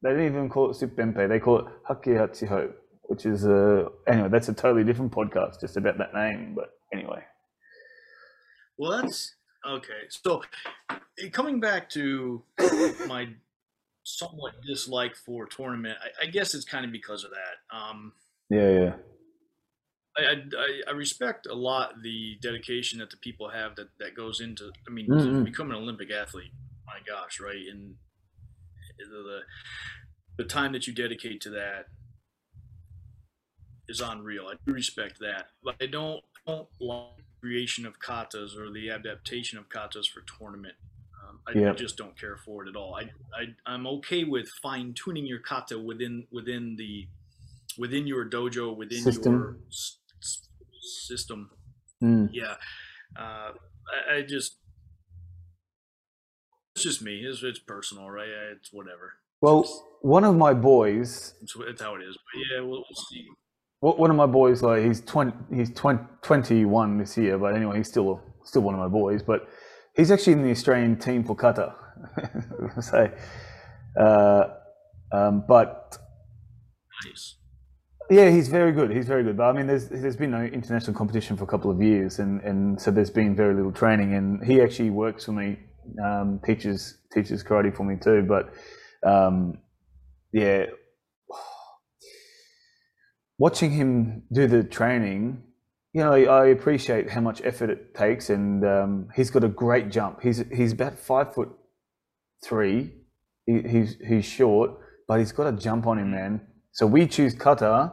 They 0.03 0.11
don't 0.11 0.27
even 0.27 0.49
call 0.51 0.71
it 0.71 0.77
Supempe. 0.79 1.29
They 1.29 1.41
call 1.41 1.61
it 1.61 1.67
Hyakuhachiho, 1.89 2.73
which 3.05 3.27
is 3.27 3.47
uh, 3.47 3.89
anyway. 4.09 4.29
That's 4.31 4.49
a 4.51 4.55
totally 4.55 4.85
different 4.85 5.13
podcast 5.13 5.61
just 5.61 5.77
about 5.77 5.99
that 5.99 6.15
name. 6.15 6.55
But 6.57 6.71
anyway, 6.93 7.23
Well, 8.79 9.03
that's 9.03 9.37
okay. 9.69 10.09
So, 10.09 10.43
eh, 11.21 11.31
coming 11.31 11.61
back 11.61 11.91
to 11.91 12.43
my 13.07 13.29
somewhat 14.05 14.53
dislike 14.67 15.17
for 15.17 15.47
tournament, 15.47 15.99
I, 16.03 16.27
I 16.27 16.31
guess 16.31 16.55
it's 16.55 16.65
kind 16.65 16.85
of 16.85 16.93
because 16.93 17.25
of 17.25 17.31
that. 17.31 17.77
Um, 17.77 18.13
yeah, 18.51 18.71
yeah, 18.71 18.93
I, 20.17 20.23
I, 20.23 20.91
I- 20.91 20.93
respect 20.93 21.47
a 21.47 21.55
lot 21.55 22.03
the 22.03 22.39
dedication 22.41 22.99
that 23.01 23.11
the 23.11 23.17
people 23.17 23.49
have 23.49 23.75
that, 23.77 23.89
that 23.99 24.15
goes 24.15 24.41
into. 24.41 24.71
I 24.87 24.91
mean, 24.91 25.09
Mm, 25.09 25.23
to 25.23 25.29
mm. 25.29 25.45
become 25.45 25.71
an 25.71 25.77
Olympic 25.77 26.11
athlete. 26.13 26.53
My 26.87 26.99
gosh, 27.07 27.41
right? 27.41 27.65
And 27.71 27.97
the, 28.99 29.05
the 29.07 29.41
the 30.37 30.45
time 30.45 30.73
that 30.73 30.87
you 30.87 30.93
dedicate 30.93 31.41
to 31.43 31.51
that 31.51 31.87
is 33.89 34.01
unreal. 34.01 34.47
I 34.49 34.55
do 34.67 34.73
respect 34.73 35.19
that, 35.21 35.47
but 35.63 35.77
I 35.81 35.87
don't 35.87 36.23
don't 36.47 36.69
like 36.81 37.25
creation 37.41 37.87
of 37.87 37.99
katas 38.01 38.57
or 38.57 38.71
the 38.71 38.91
adaptation 38.91 39.59
of 39.59 39.69
katas 39.69 40.07
for 40.07 40.23
tournament. 40.39 40.75
I, 41.47 41.69
I 41.69 41.73
just 41.73 41.97
don't 41.97 42.19
care 42.19 42.37
for 42.37 42.65
it 42.65 42.69
at 42.69 42.77
all. 42.77 42.95
I, 42.95 43.03
I 43.39 43.45
I'm 43.67 43.87
okay 43.87 44.25
with 44.25 44.49
fine 44.63 44.95
tuning 44.95 45.27
your 45.27 45.41
kata 45.41 45.79
within 45.79 46.27
within 46.33 46.77
the 46.77 47.07
within 47.79 48.07
your 48.07 48.25
dojo 48.29 48.75
within 48.77 49.03
System. 49.03 49.33
your 49.33 49.57
s- 49.69 49.99
s- 50.23 50.49
system. 51.07 51.51
Mm. 52.03 52.31
Yeah, 52.33 52.55
uh, 53.19 53.51
I, 54.11 54.17
I 54.17 54.23
just 54.23 54.57
it's 56.75 56.83
just 56.85 57.03
me. 57.03 57.21
It's, 57.25 57.43
it's 57.43 57.59
personal, 57.61 58.11
right? 58.11 58.29
It's 58.57 58.73
whatever. 58.73 59.15
Well, 59.41 59.65
one 60.01 60.25
of 60.25 60.37
my 60.37 60.55
boys 60.55 61.35
It's, 61.43 61.55
it's 61.69 61.83
how 61.83 61.95
it 61.97 62.03
is. 62.03 62.17
But 62.17 62.41
yeah, 62.51 62.61
we'll, 62.61 62.79
we'll 62.79 63.05
see. 63.11 63.27
One 63.81 63.99
one 63.99 64.11
of 64.11 64.17
my 64.17 64.27
boys, 64.27 64.63
like 64.63 64.83
he's 64.85 65.03
twenty, 65.03 65.33
he's 65.55 65.71
20, 65.75 66.01
21 66.23 66.99
this 66.99 67.17
year, 67.19 67.37
but 67.39 67.55
anyway, 67.55 67.77
he's 67.79 67.89
still 67.89 68.23
still 68.45 68.63
one 68.63 68.75
of 68.75 68.81
my 68.81 68.89
boys. 68.89 69.23
But 69.23 69.47
he's 69.97 70.11
actually 70.11 70.35
in 70.35 70.43
the 70.43 70.51
Australian 70.51 70.99
team 70.99 71.25
for 71.25 71.37
kata. 71.37 71.75
so, 72.81 73.11
uh, 74.01 74.45
um, 75.13 75.45
but 75.47 75.99
Nice. 77.05 77.37
yeah, 78.11 78.31
he's 78.31 78.49
very 78.49 78.73
good. 78.73 78.91
He's 78.91 79.07
very 79.07 79.23
good. 79.23 79.37
But 79.37 79.45
I 79.45 79.53
mean, 79.53 79.67
there's 79.67 79.89
there's 79.89 80.17
been 80.17 80.31
no 80.31 80.43
international 80.43 80.97
competition 80.97 81.37
for 81.37 81.45
a 81.45 81.47
couple 81.47 81.71
of 81.71 81.83
years, 81.83 82.19
and 82.19 82.41
and 82.43 82.81
so 82.81 82.91
there's 82.91 83.11
been 83.11 83.37
very 83.37 83.55
little 83.55 83.73
training. 83.73 84.15
And 84.15 84.45
he 84.45 84.61
actually 84.61 84.91
works 84.91 85.25
for 85.25 85.33
me, 85.33 85.59
um, 86.05 86.41
teaches 86.45 86.99
teaches 87.13 87.45
karate 87.45 87.75
for 87.75 87.85
me 87.85 87.97
too. 87.97 88.23
But 88.23 88.53
um, 89.09 89.59
yeah, 90.33 90.67
watching 93.39 93.71
him 93.71 94.23
do 94.33 94.47
the 94.47 94.65
training, 94.65 95.43
you 95.95 96.01
know, 96.03 96.13
I 96.13 96.47
appreciate 96.47 97.09
how 97.11 97.21
much 97.21 97.41
effort 97.45 97.71
it 97.71 97.95
takes, 97.95 98.29
and 98.29 98.65
um, 98.67 99.09
he's 99.15 99.31
got 99.31 99.45
a 99.45 99.49
great 99.49 99.91
jump. 99.91 100.21
He's 100.23 100.43
he's 100.53 100.73
about 100.73 100.99
five 100.99 101.33
foot 101.33 101.51
three. 102.45 102.93
He, 103.47 103.63
he's 103.63 103.97
he's 104.07 104.25
short, 104.25 104.73
but 105.07 105.21
he's 105.21 105.31
got 105.31 105.47
a 105.47 105.57
jump 105.57 105.87
on 105.87 105.99
him, 106.01 106.11
man. 106.11 106.41
So 106.73 106.85
we 106.87 107.07
choose 107.07 107.35
kata 107.35 107.93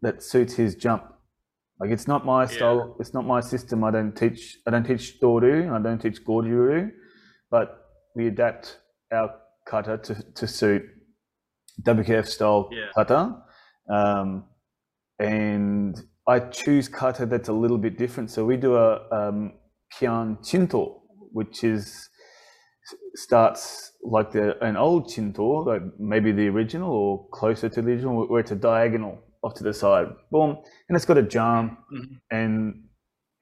that 0.00 0.22
suits 0.22 0.54
his 0.54 0.74
jump. 0.74 1.04
Like 1.78 1.90
it's 1.90 2.08
not 2.08 2.24
my 2.24 2.46
style, 2.46 2.96
it's 3.00 3.12
not 3.12 3.26
my 3.26 3.40
system. 3.40 3.84
I 3.84 3.90
don't 3.90 4.16
teach. 4.16 4.56
I 4.66 4.70
don't 4.70 4.84
teach 4.84 5.20
Doru. 5.20 5.70
I 5.70 5.82
don't 5.82 6.00
teach 6.00 6.24
Gojuru, 6.24 6.90
but 7.50 7.86
we 8.16 8.28
adapt 8.28 8.78
our 9.12 9.34
kata 9.66 9.98
to, 9.98 10.14
to 10.36 10.46
suit 10.46 10.82
WKF 11.82 12.26
style 12.26 12.70
Yeah. 12.72 12.86
kata. 12.96 13.42
Um, 13.90 14.44
and 15.18 16.00
I 16.34 16.38
choose 16.40 16.86
kata 16.88 17.26
that's 17.26 17.48
a 17.48 17.52
little 17.64 17.78
bit 17.86 17.98
different. 17.98 18.30
So 18.30 18.44
we 18.44 18.56
do 18.56 18.76
a 18.76 18.88
um, 19.18 19.38
Kyan 19.94 20.38
Chinto, 20.48 20.82
which 21.32 21.64
is 21.64 22.08
starts 23.14 23.92
like 24.04 24.30
the 24.32 24.62
an 24.64 24.76
old 24.76 25.08
Chinto, 25.08 25.64
like 25.70 25.82
maybe 25.98 26.32
the 26.32 26.48
original 26.48 26.90
or 26.92 27.28
closer 27.30 27.68
to 27.68 27.82
the 27.82 27.90
original, 27.90 28.26
where 28.28 28.40
it's 28.40 28.50
a 28.52 28.56
diagonal 28.56 29.18
off 29.42 29.54
to 29.54 29.64
the 29.64 29.72
side, 29.72 30.08
boom, 30.30 30.50
and 30.88 30.96
it's 30.96 31.04
got 31.04 31.18
a 31.18 31.22
jump, 31.36 31.78
Mhm. 31.92 32.20
and 32.30 32.54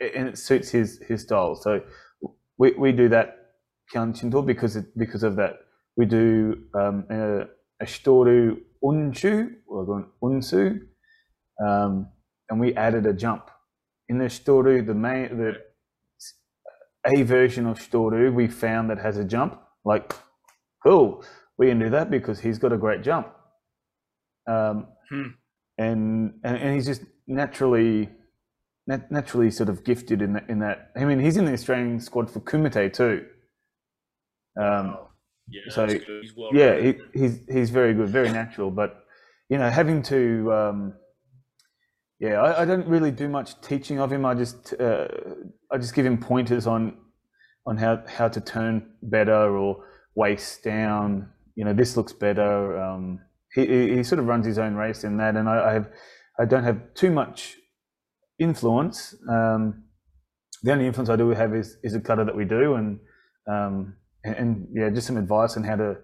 and 0.00 0.28
it 0.28 0.38
suits 0.38 0.70
his 0.70 0.98
his 1.08 1.22
style. 1.22 1.54
So 1.56 1.70
we, 2.58 2.72
we 2.72 2.92
do 2.92 3.08
that 3.10 3.28
Kyan 3.92 4.12
Chinto 4.14 4.42
because 4.42 4.76
it, 4.76 4.86
because 4.96 5.22
of 5.22 5.36
that. 5.36 5.54
We 5.96 6.06
do 6.06 6.64
um, 6.80 7.06
a, 7.10 7.40
a 7.80 7.84
Shitoru 7.84 8.56
Unshu 8.82 9.36
or 9.66 9.98
an 9.98 10.06
Unsu, 10.22 10.80
um, 11.66 12.08
and 12.50 12.60
we 12.60 12.74
added 12.74 13.06
a 13.06 13.12
jump 13.12 13.50
in 14.08 14.18
the 14.18 14.26
Shitoru. 14.26 14.86
The 14.86 14.94
main 14.94 15.36
the 15.38 15.56
a 17.06 17.22
version 17.22 17.66
of 17.66 17.78
Shitoru 17.78 18.32
we 18.34 18.48
found 18.48 18.90
that 18.90 18.98
has 18.98 19.16
a 19.18 19.24
jump. 19.24 19.60
Like, 19.84 20.14
cool, 20.84 21.24
we 21.56 21.68
can 21.68 21.78
do 21.78 21.90
that 21.90 22.10
because 22.10 22.40
he's 22.40 22.58
got 22.58 22.72
a 22.72 22.76
great 22.78 23.02
jump. 23.02 23.28
Um, 24.46 24.86
Hmm. 25.10 25.28
and, 25.78 26.34
and 26.44 26.56
and 26.58 26.74
he's 26.74 26.84
just 26.86 27.02
naturally 27.26 28.10
nat- 28.86 29.10
naturally 29.10 29.50
sort 29.50 29.70
of 29.70 29.82
gifted 29.84 30.20
in 30.20 30.34
that, 30.34 30.48
in 30.50 30.58
that. 30.58 30.90
I 30.96 31.04
mean, 31.06 31.18
he's 31.18 31.38
in 31.38 31.46
the 31.46 31.52
Australian 31.52 32.00
squad 32.00 32.30
for 32.30 32.40
Kumite 32.40 32.92
too. 32.92 33.26
Um, 34.60 34.96
Oh, 34.98 35.08
yeah, 35.48 35.62
so. 35.70 35.86
He's 35.86 36.36
well 36.36 36.50
yeah, 36.52 36.78
he, 36.78 36.98
he's 37.14 37.40
he's 37.48 37.70
very 37.70 37.94
good, 37.94 38.08
very 38.10 38.30
natural. 38.30 38.70
But 38.70 39.02
you 39.48 39.56
know, 39.56 39.70
having 39.70 40.02
to, 40.04 40.52
um, 40.52 40.94
yeah, 42.20 42.40
I, 42.42 42.62
I 42.62 42.64
don't 42.64 42.86
really 42.86 43.10
do 43.10 43.28
much 43.28 43.60
teaching 43.60 44.00
of 44.00 44.12
him. 44.12 44.24
I 44.24 44.34
just 44.34 44.74
uh, 44.80 45.08
I 45.70 45.78
just 45.78 45.94
give 45.94 46.04
him 46.04 46.18
pointers 46.18 46.66
on 46.66 46.96
on 47.66 47.76
how 47.76 48.02
how 48.06 48.28
to 48.28 48.40
turn 48.40 48.90
better 49.02 49.56
or 49.56 49.84
waist 50.14 50.64
down. 50.64 51.28
You 51.54 51.64
know, 51.64 51.72
this 51.72 51.96
looks 51.96 52.12
better. 52.12 52.80
Um, 52.80 53.20
he, 53.54 53.96
he 53.96 54.02
sort 54.02 54.18
of 54.18 54.26
runs 54.26 54.46
his 54.46 54.58
own 54.58 54.74
race 54.74 55.04
in 55.04 55.16
that, 55.18 55.36
and 55.36 55.48
I, 55.48 55.70
I 55.70 55.72
have 55.72 55.90
I 56.40 56.44
don't 56.44 56.64
have 56.64 56.94
too 56.94 57.10
much 57.10 57.56
influence. 58.38 59.14
Um, 59.28 59.84
the 60.62 60.72
only 60.72 60.86
influence 60.86 61.08
I 61.08 61.16
do 61.16 61.30
have 61.30 61.54
is 61.54 61.76
is 61.84 61.94
a 61.94 62.00
kata 62.00 62.24
that 62.24 62.36
we 62.36 62.44
do, 62.44 62.74
and 62.74 62.98
um, 63.48 63.94
and, 64.24 64.34
and 64.36 64.68
yeah, 64.72 64.90
just 64.90 65.06
some 65.06 65.16
advice 65.16 65.56
on 65.56 65.62
how 65.62 65.76
to 65.76 65.96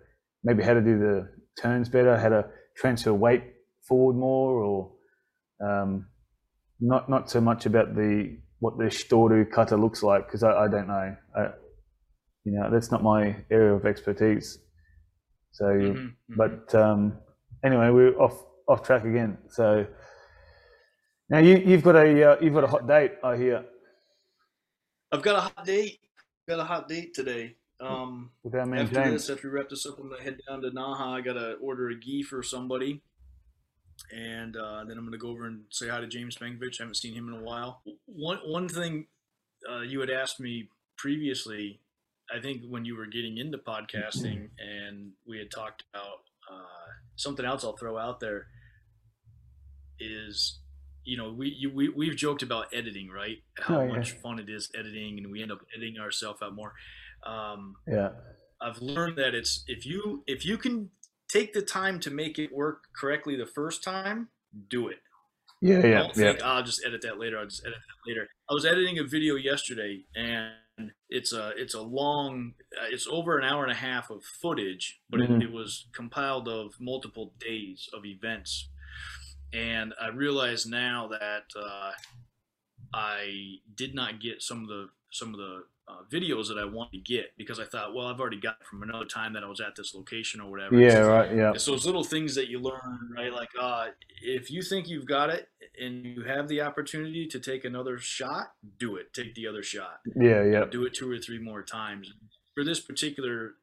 maybe 0.45 0.63
how 0.63 0.75
to 0.75 0.81
do 0.81 0.99
the 0.99 1.29
turns 1.61 1.89
better, 1.89 2.17
how 2.17 2.29
to 2.29 2.45
transfer 2.77 3.13
weight 3.13 3.43
forward 3.89 4.15
more, 4.17 4.63
or 4.63 4.93
um, 5.65 6.07
not 6.81 7.09
not 7.09 7.31
so 7.31 7.41
much 7.41 7.67
about 7.67 7.95
the 7.95 8.37
what 8.61 8.79
the 8.79 8.85
Shitoru 8.85 9.51
kata 9.51 9.77
looks 9.77 10.03
like 10.03 10.27
because 10.27 10.43
I, 10.43 10.53
I 10.65 10.69
don't 10.69 10.89
know. 10.89 11.17
I, 11.37 11.43
you 12.45 12.53
know 12.53 12.71
that's 12.71 12.91
not 12.91 13.03
my 13.03 13.37
area 13.51 13.75
of 13.75 13.87
expertise. 13.87 14.59
So, 15.53 15.65
Mhm, 15.65 16.15
mhm. 16.31 16.37
but 16.37 16.75
um, 16.75 17.19
anyway, 17.65 17.91
we're 17.91 18.17
off 18.21 18.45
off 18.69 18.83
track 18.83 19.05
again. 19.05 19.39
So 19.49 19.87
now 21.31 21.39
you 21.39 21.57
you've 21.59 21.83
got 21.83 21.97
a 21.97 22.33
uh, 22.33 22.37
you've 22.41 22.55
got 22.55 22.65
a 22.65 22.69
hot 22.69 22.87
date, 22.87 23.13
I 23.23 23.37
hear, 23.37 23.65
I've 25.13 25.23
got 25.23 25.37
a 25.37 25.41
hot 25.41 25.65
date. 25.65 26.01
Got 26.49 26.59
a 26.59 26.65
hot 26.65 26.89
date 26.89 27.15
today. 27.15 27.57
Um, 27.81 28.31
with 28.43 28.55
our 28.55 28.67
man 28.67 28.81
after 28.81 28.95
James. 28.95 29.13
this, 29.13 29.31
after 29.31 29.49
we 29.49 29.55
wrap 29.57 29.69
this 29.69 29.87
up, 29.87 29.99
I'm 29.99 30.11
gonna 30.11 30.23
head 30.23 30.39
down 30.49 30.61
to 30.63 30.71
Naha. 30.71 31.19
I 31.19 31.21
gotta 31.21 31.55
order 31.55 31.89
a 31.89 31.99
gi 31.99 32.23
for 32.23 32.43
somebody, 32.43 33.03
and 34.13 34.57
uh, 34.57 34.85
then 34.87 34.97
I'm 34.99 35.05
gonna 35.05 35.19
go 35.19 35.31
over 35.31 35.47
and 35.47 35.63
say 35.71 35.89
hi 35.89 36.01
to 36.01 36.07
James 36.07 36.37
Mankovich. 36.39 36.81
I 36.81 36.85
haven't 36.85 36.97
seen 36.97 37.15
him 37.15 37.29
in 37.29 37.35
a 37.35 37.43
while. 37.43 37.83
One 38.07 38.39
one 38.45 38.69
thing 38.69 39.07
uh, 39.71 39.81
you 39.83 40.01
had 40.01 40.11
asked 40.11 40.41
me 40.41 40.69
previously, 40.99 41.81
I 42.35 42.41
think 42.41 42.63
when 42.69 42.85
you 42.85 42.97
were 42.97 43.07
getting 43.07 43.39
into 43.39 43.59
podcasting, 43.59 44.49
and 44.59 45.13
we 45.27 45.39
had 45.39 45.51
talked 45.51 45.85
about 45.93 46.19
uh, 46.51 46.87
something 47.17 47.45
else. 47.45 47.65
I'll 47.65 47.77
throw 47.77 47.99
out 47.99 48.21
there 48.21 48.47
is. 49.99 50.59
You 51.07 51.19
know, 51.19 51.33
we, 51.33 51.49
you, 51.51 51.71
we 51.71 51.91
we've 51.91 52.17
joked 52.17 52.43
about 52.43 52.69
editing, 52.73 53.11
right? 53.11 53.37
How 53.59 53.81
Oh, 53.81 53.85
yeah. 53.85 53.93
much 53.93 54.13
fun 54.13 54.39
it 54.39 54.49
is 54.49 54.71
editing, 54.75 55.19
and 55.19 55.31
we 55.31 55.43
end 55.43 55.53
up 55.53 55.59
editing 55.77 55.99
ourselves 56.01 56.41
out 56.41 56.55
more. 56.55 56.73
Um, 57.27 57.75
Yeah, 57.87 58.09
I've 58.63 58.79
learned 58.81 59.19
that 59.19 59.35
it's 59.35 59.65
if 59.67 59.85
you 59.85 60.25
if 60.27 60.47
you 60.47 60.57
can 60.57 60.89
take 61.35 61.53
the 61.53 61.63
time 61.63 62.01
to 62.01 62.11
make 62.11 62.39
it 62.39 62.53
work 62.53 62.85
correctly 63.01 63.37
the 63.37 63.47
first 63.47 63.85
time, 63.85 64.29
do 64.69 64.89
it. 64.89 65.01
yeah, 65.61 65.85
yeah, 65.87 65.99
Don't 66.03 66.17
yeah. 66.17 66.25
think 66.27 66.41
"Ah, 66.43 66.57
I'll 66.57 66.63
just 66.63 66.85
edit 66.87 67.03
that 67.03 67.19
later. 67.19 67.39
I'll 67.39 67.47
just 67.47 67.65
edit 67.67 67.79
that 67.79 68.11
later. 68.11 68.29
I 68.51 68.55
was 68.55 68.67
editing 68.67 68.99
a 68.99 69.05
video 69.05 69.37
yesterday, 69.37 70.05
and 70.17 70.55
it's 71.09 71.33
a 71.33 71.53
it's 71.57 71.75
a 71.75 71.83
long 71.83 72.55
uh, 72.81 72.87
it's 72.91 73.07
over 73.09 73.39
an 73.39 73.45
hour 73.45 73.63
and 73.65 73.73
a 73.73 73.77
half 73.77 74.11
of 74.11 74.25
footage, 74.25 75.01
but 75.11 75.21
Mhm. 75.21 75.41
it, 75.41 75.45
it 75.49 75.53
was 75.53 75.89
compiled 75.95 76.49
of 76.49 76.75
multiple 76.81 77.35
days 77.39 77.89
of 77.95 78.05
events, 78.05 78.71
and 79.53 79.95
I 80.01 80.09
realize 80.09 80.67
now 80.67 81.09
that 81.09 81.45
uh, 81.57 81.93
I 82.93 83.57
did 83.75 83.95
not 83.95 84.21
get 84.21 84.43
some 84.43 84.63
of 84.63 84.69
the 84.69 84.89
some 85.11 85.35
of 85.35 85.39
the 85.39 85.65
uh, 85.87 86.03
videos 86.11 86.49
that 86.49 86.59
I 86.59 86.65
wanted 86.65 86.93
to 86.93 87.13
get 87.13 87.37
because 87.37 87.61
I 87.61 87.65
thought, 87.65 87.95
well, 87.95 88.07
I've 88.07 88.21
already 88.21 88.41
got 88.41 88.65
from 88.65 88.83
another 88.83 89.05
time 89.05 89.35
that 89.35 89.45
I 89.45 89.49
was 89.49 89.61
at 89.61 89.77
this 89.77 89.95
location 89.95 90.41
or 90.41 90.51
whatever. 90.51 90.79
Yeah, 90.79 90.99
right. 90.99 91.35
Yeah, 91.35 91.53
It's 91.55 91.67
those 91.67 91.85
little 91.85 92.05
things 92.05 92.35
that 92.37 92.49
you 92.49 92.59
learn, 92.59 93.13
right? 93.15 93.33
Like, 93.33 93.51
uh, 93.61 93.89
if 94.23 94.51
you 94.51 94.63
think 94.63 94.89
you've 94.89 95.07
got 95.07 95.31
it 95.31 95.49
and 95.81 96.05
you 96.05 96.23
have 96.23 96.49
the 96.49 96.63
opportunity 96.63 97.27
to 97.27 97.39
take 97.39 97.65
another 97.65 97.99
shot, 97.99 98.53
do 98.79 98.97
it. 98.97 99.13
Take 99.13 99.35
the 99.35 99.47
other 99.47 99.63
shot. 99.63 100.01
yeah, 100.17 100.43
yeah. 100.43 100.65
Do 100.71 100.85
it 100.85 100.95
two 100.95 101.11
or 101.11 101.19
three 101.19 101.39
more 101.39 101.63
times. 101.63 102.13
For 102.55 102.65
this 102.65 102.81
particular 102.81 103.55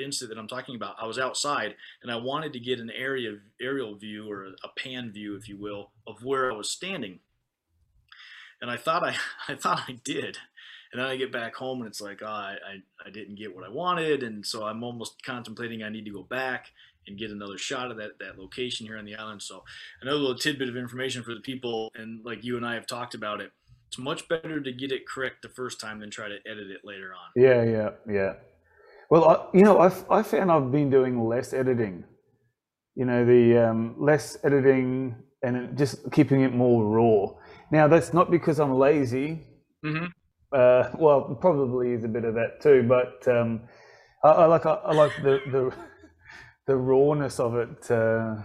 incident 0.00 0.36
that 0.36 0.40
I'm 0.40 0.48
talking 0.48 0.76
about, 0.76 0.96
I 1.00 1.06
was 1.06 1.18
outside 1.18 1.74
and 2.02 2.12
I 2.12 2.16
wanted 2.16 2.52
to 2.52 2.60
get 2.60 2.78
an 2.78 2.90
area 2.90 3.38
aerial 3.60 3.96
view 3.96 4.30
or 4.30 4.46
a 4.62 4.68
pan 4.76 5.10
view, 5.12 5.36
if 5.36 5.48
you 5.48 5.56
will, 5.56 5.90
of 6.06 6.22
where 6.22 6.52
I 6.52 6.54
was 6.54 6.70
standing. 6.70 7.20
And 8.60 8.70
I 8.70 8.76
thought 8.76 9.02
I, 9.02 9.16
I 9.48 9.54
thought 9.56 9.82
I 9.88 9.98
did. 10.04 10.38
And 10.94 11.02
then 11.02 11.10
I 11.10 11.16
get 11.16 11.32
back 11.32 11.56
home 11.56 11.80
and 11.80 11.88
it's 11.88 12.00
like, 12.00 12.20
oh, 12.22 12.26
I, 12.26 12.54
I, 12.64 13.08
I 13.08 13.10
didn't 13.10 13.34
get 13.34 13.52
what 13.52 13.64
I 13.64 13.68
wanted. 13.68 14.22
And 14.22 14.46
so 14.46 14.62
I'm 14.62 14.84
almost 14.84 15.20
contemplating 15.24 15.82
I 15.82 15.88
need 15.88 16.04
to 16.04 16.12
go 16.12 16.22
back 16.22 16.66
and 17.08 17.18
get 17.18 17.32
another 17.32 17.58
shot 17.58 17.90
of 17.90 17.96
that, 17.96 18.20
that 18.20 18.38
location 18.38 18.86
here 18.86 18.96
on 18.96 19.04
the 19.04 19.16
island. 19.16 19.42
So 19.42 19.64
another 20.02 20.18
little 20.18 20.38
tidbit 20.38 20.68
of 20.68 20.76
information 20.76 21.24
for 21.24 21.34
the 21.34 21.40
people, 21.40 21.90
and 21.96 22.24
like 22.24 22.44
you 22.44 22.56
and 22.56 22.64
I 22.64 22.74
have 22.74 22.86
talked 22.86 23.14
about 23.14 23.40
it, 23.40 23.50
it's 23.88 23.98
much 23.98 24.28
better 24.28 24.60
to 24.60 24.72
get 24.72 24.92
it 24.92 25.04
correct 25.04 25.42
the 25.42 25.48
first 25.48 25.80
time 25.80 25.98
than 25.98 26.10
try 26.10 26.28
to 26.28 26.36
edit 26.46 26.70
it 26.70 26.82
later 26.84 27.12
on. 27.12 27.32
Yeah, 27.34 27.64
yeah, 27.64 27.90
yeah. 28.08 28.34
Well, 29.10 29.28
I, 29.28 29.46
you 29.52 29.64
know, 29.64 29.80
I've, 29.80 30.08
I 30.08 30.22
found 30.22 30.52
I've 30.52 30.70
been 30.70 30.90
doing 30.90 31.28
less 31.28 31.52
editing. 31.52 32.04
You 32.94 33.06
know, 33.06 33.24
the 33.24 33.68
um, 33.68 33.96
less 33.98 34.38
editing 34.44 35.16
and 35.42 35.76
just 35.76 36.08
keeping 36.12 36.42
it 36.42 36.54
more 36.54 36.84
raw. 36.84 37.34
Now, 37.72 37.88
that's 37.88 38.14
not 38.14 38.30
because 38.30 38.60
I'm 38.60 38.74
lazy. 38.74 39.42
Mm-hmm. 39.84 40.06
Uh, 40.54 40.90
well, 40.98 41.36
probably 41.40 41.92
is 41.92 42.04
a 42.04 42.08
bit 42.08 42.24
of 42.24 42.34
that 42.34 42.60
too, 42.62 42.84
but 42.88 43.26
um, 43.28 43.62
I, 44.22 44.28
I 44.28 44.44
like 44.46 44.66
I, 44.66 44.74
I 44.74 44.92
like 44.94 45.12
the, 45.22 45.40
the 45.50 45.74
the 46.66 46.76
rawness 46.76 47.40
of 47.40 47.56
it. 47.56 47.90
Uh, 47.90 48.36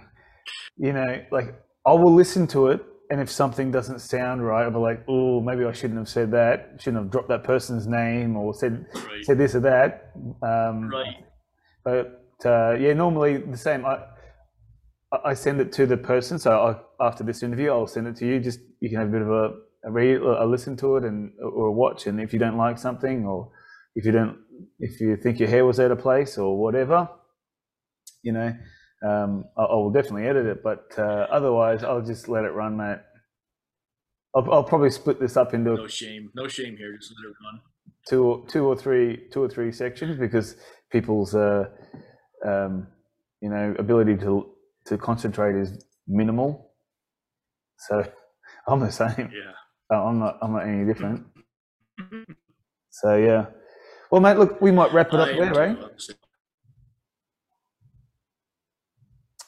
you 0.77 0.93
know, 0.93 1.23
like 1.31 1.55
I 1.85 1.93
will 1.93 2.13
listen 2.13 2.47
to 2.47 2.67
it, 2.67 2.83
and 3.11 3.21
if 3.21 3.29
something 3.29 3.71
doesn't 3.71 3.99
sound 3.99 4.43
right, 4.45 4.63
I'll 4.63 4.71
be 4.71 4.77
like, 4.79 5.03
"Oh, 5.07 5.39
maybe 5.41 5.65
I 5.65 5.71
shouldn't 5.71 5.99
have 5.99 6.09
said 6.09 6.31
that. 6.31 6.77
Shouldn't 6.79 7.03
have 7.03 7.11
dropped 7.11 7.29
that 7.29 7.43
person's 7.43 7.85
name 7.87 8.35
or 8.35 8.53
said 8.53 8.85
Right. 8.95 9.23
said 9.23 9.37
this 9.37 9.53
or 9.55 9.59
that." 9.61 10.11
Um, 10.41 10.89
Right. 10.89 11.15
But 11.83 12.25
uh, 12.45 12.75
yeah, 12.79 12.93
normally 12.93 13.37
the 13.37 13.57
same. 13.57 13.85
I 13.85 13.91
I- 15.11 15.29
I 15.31 15.33
send 15.33 15.59
it 15.59 15.71
to 15.73 15.85
the 15.87 15.97
person. 15.97 16.37
So 16.39 16.51
I, 16.99 17.05
after 17.07 17.23
this 17.23 17.41
interview, 17.43 17.71
I'll 17.71 17.87
send 17.87 18.07
it 18.07 18.15
to 18.17 18.27
you. 18.27 18.39
Just 18.39 18.59
you 18.79 18.89
can 18.89 18.99
have 18.99 19.09
a 19.09 19.11
bit 19.11 19.21
of 19.23 19.31
a, 19.31 19.53
a 19.83 19.91
read, 19.91 20.21
a 20.21 20.45
listen 20.45 20.75
to 20.77 20.97
it, 20.97 21.03
and 21.03 21.31
or 21.41 21.71
watch. 21.71 22.07
And 22.07 22.19
if 22.19 22.33
you 22.33 22.39
don't 22.39 22.57
like 22.57 22.77
something, 22.77 23.25
or 23.25 23.51
if 23.95 24.05
you 24.05 24.11
don't, 24.11 24.37
if 24.79 24.99
you 24.99 25.15
think 25.17 25.39
your 25.39 25.49
hair 25.49 25.65
was 25.65 25.79
out 25.79 25.91
of 25.91 25.99
place 25.99 26.37
or 26.37 26.57
whatever, 26.59 27.09
you 28.23 28.33
know, 28.33 28.53
um, 29.07 29.45
I, 29.57 29.63
I 29.63 29.75
will 29.75 29.91
definitely 29.91 30.27
edit 30.27 30.45
it. 30.45 30.63
But 30.63 30.85
uh, 30.97 31.27
otherwise, 31.31 31.83
I'll 31.83 32.01
just 32.01 32.27
let 32.27 32.43
it 32.45 32.49
run, 32.51 32.77
mate. 32.77 32.99
I'll, 34.35 34.51
I'll 34.51 34.63
probably 34.63 34.91
split 34.91 35.19
this 35.19 35.37
up 35.37 35.53
into 35.53 35.75
No 35.75 35.87
shame. 35.87 36.29
No 36.35 36.47
shame 36.47 36.77
here. 36.77 36.95
Just 36.97 37.13
let 37.17 37.29
it 37.29 37.35
run. 37.43 37.61
two 38.07 38.23
or 38.23 38.47
two 38.47 38.65
or 38.65 38.75
three 38.75 39.27
two 39.31 39.41
or 39.43 39.49
three 39.49 39.71
sections 39.71 40.17
because 40.19 40.55
people's 40.91 41.33
uh, 41.33 41.65
um, 42.45 42.87
you 43.41 43.49
know 43.49 43.75
ability 43.79 44.17
to 44.17 44.51
to 44.85 44.97
concentrate 44.97 45.55
is 45.55 45.83
minimal. 46.07 46.71
So 47.87 48.03
I'm 48.67 48.79
the 48.81 48.91
same. 48.91 49.31
Yeah. 49.33 49.53
Uh, 49.91 50.03
I'm 50.05 50.19
not 50.19 50.37
I'm 50.41 50.53
not 50.53 50.67
any 50.67 50.85
different. 50.85 51.25
So 52.89 53.15
yeah. 53.17 53.47
Well, 54.11 54.21
mate, 54.21 54.37
look, 54.37 54.59
we 54.61 54.71
might 54.71 54.91
wrap 54.93 55.07
it 55.13 55.19
up 55.19 55.29
I 55.29 55.33
there, 55.33 55.53
right? 55.53 55.77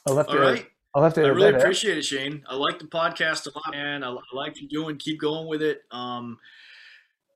I'll 0.08 0.18
have 0.18 0.28
to. 0.28 0.34
All 0.34 0.40
right. 0.40 0.68
I'll 0.94 1.04
have 1.04 1.14
to. 1.16 1.22
I 1.24 1.28
really 1.28 1.44
that 1.52 1.56
out. 1.56 1.62
appreciate 1.62 1.98
it, 1.98 2.04
Shane. 2.06 2.44
I 2.48 2.56
like 2.56 2.80
the 2.80 2.86
podcast 2.86 3.48
a 3.48 3.52
lot, 3.56 3.72
man. 3.72 4.04
I, 4.04 4.10
I 4.12 4.20
like 4.34 4.60
you 4.62 4.68
doing. 4.68 4.98
Keep 4.98 5.22
going 5.22 5.48
with 5.48 5.62
it. 5.62 5.82
Um, 5.92 6.38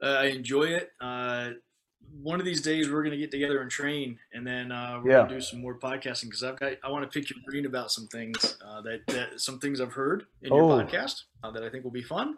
uh, 0.04 0.08
I 0.08 0.26
enjoy 0.26 0.64
it. 0.64 0.90
Uh, 1.00 1.52
one 2.22 2.40
of 2.40 2.46
these 2.46 2.62
days 2.62 2.92
we're 2.92 3.04
gonna 3.04 3.18
get 3.18 3.32
together 3.32 3.62
and 3.62 3.72
train, 3.72 4.20
and 4.34 4.46
then 4.46 4.72
uh, 4.72 5.00
we're 5.04 5.12
Yeah. 5.12 5.18
gonna 5.24 5.36
do 5.36 5.42
some 5.42 5.62
more 5.62 5.80
podcasting 5.80 6.26
because 6.26 6.44
I've 6.44 6.60
got. 6.60 6.74
I 6.84 6.90
want 6.90 7.10
to 7.10 7.20
pick 7.20 7.30
your 7.30 7.40
brain 7.48 7.66
about 7.66 7.92
some 7.92 8.08
things 8.08 8.58
uh, 8.66 8.82
that, 8.82 9.02
that 9.08 9.40
some 9.40 9.60
things 9.60 9.80
I've 9.80 9.94
heard 9.94 10.26
in 10.42 10.54
your 10.54 10.64
Oh. 10.64 10.78
podcast 10.84 11.22
uh, 11.44 11.52
that 11.52 11.64
I 11.64 11.70
think 11.70 11.84
will 11.84 11.92
be 11.92 12.04
fun. 12.04 12.36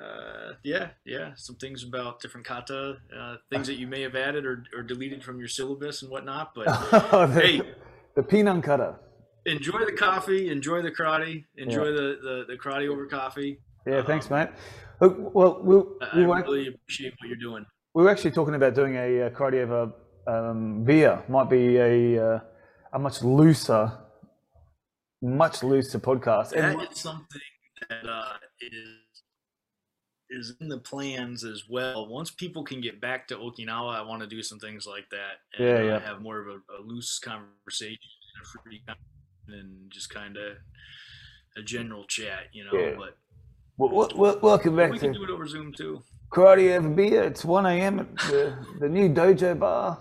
Uh, 0.00 0.52
yeah, 0.62 0.88
yeah, 1.04 1.32
some 1.36 1.56
things 1.56 1.84
about 1.84 2.20
different 2.20 2.46
kata, 2.46 2.96
uh, 3.18 3.36
things 3.50 3.66
that 3.66 3.74
you 3.74 3.86
may 3.86 4.00
have 4.00 4.16
added 4.16 4.46
or, 4.46 4.64
or 4.74 4.82
deleted 4.82 5.22
from 5.22 5.38
your 5.38 5.48
syllabus 5.48 6.00
and 6.02 6.10
whatnot. 6.10 6.54
But 6.54 6.64
the, 7.34 7.40
Hey. 7.40 7.60
the 8.14 8.22
Pinan 8.22 8.62
kata. 8.62 8.96
enjoy 9.46 9.84
the 9.84 9.92
coffee, 9.92 10.48
enjoy 10.50 10.80
the 10.82 10.90
karate, 10.90 11.44
enjoy 11.56 11.86
the, 11.92 12.18
the, 12.22 12.44
the 12.48 12.56
karate 12.56 12.88
over 12.88 13.06
coffee. 13.06 13.58
Yeah, 13.86 14.02
thanks, 14.02 14.30
Um, 14.30 14.38
mate. 14.38 14.48
Look, 15.02 15.34
well, 15.34 15.60
we'll, 15.62 15.96
I, 16.00 16.16
we 16.18 16.24
I 16.24 16.40
really 16.40 16.68
appreciate 16.68 17.14
what 17.18 17.28
you're 17.28 17.36
doing. 17.38 17.66
we 17.94 18.02
were 18.04 18.10
actually 18.10 18.30
talking 18.32 18.54
about 18.54 18.74
doing 18.74 18.96
a 18.96 19.22
uh, 19.26 19.30
karate 19.30 19.62
over 19.64 19.92
um, 20.26 20.84
beer. 20.84 21.22
Might 21.28 21.48
be 21.50 21.76
a 21.76 22.34
uh, 22.36 22.40
a 22.92 22.98
much 22.98 23.22
looser, 23.22 23.92
much 25.22 25.62
looser 25.62 25.98
podcast. 25.98 26.52
And 26.52 26.78
That 26.80 26.92
is 26.92 26.98
something 26.98 27.40
that 27.88 28.06
uh, 28.08 28.34
is 28.60 28.88
is 30.30 30.54
in 30.60 30.68
the 30.68 30.78
plans 30.78 31.44
as 31.44 31.64
well. 31.68 32.06
Once 32.08 32.30
people 32.30 32.62
can 32.64 32.80
get 32.80 33.00
back 33.00 33.26
to 33.28 33.36
Okinawa, 33.36 33.94
I 33.96 34.02
want 34.02 34.20
to 34.22 34.28
do 34.28 34.42
some 34.42 34.58
things 34.58 34.86
like 34.86 35.08
that 35.10 35.40
and 35.58 35.68
Yeah, 35.68 35.74
uh, 35.74 35.82
yeah. 35.98 36.00
have 36.00 36.20
more 36.22 36.38
of 36.40 36.46
a, 36.48 36.58
a 36.78 36.80
loose 36.84 37.18
conversation, 37.18 37.98
a 38.42 38.46
free 38.62 38.82
and 39.48 39.90
just 39.90 40.10
kind 40.10 40.36
of 40.36 40.56
a 41.56 41.62
general 41.62 42.04
chat, 42.04 42.44
you 42.52 42.64
know. 42.64 42.70
Yeah. 42.72 42.94
But 42.96 43.16
w- 43.78 44.08
w- 44.08 44.08
w- 44.08 44.38
welcome 44.42 44.76
back 44.76 44.92
we 44.92 44.98
can 44.98 45.12
to 45.12 45.18
do 45.18 45.24
it 45.24 45.30
over 45.30 45.46
Zoom 45.46 45.72
too. 45.72 46.02
karate 46.32 46.76
over 46.76 46.88
beer. 46.88 47.24
It's 47.24 47.44
one 47.44 47.66
a.m. 47.66 47.98
at 48.00 48.16
the, 48.18 48.56
the 48.78 48.88
new 48.88 49.08
dojo 49.08 49.58
bar. 49.58 49.98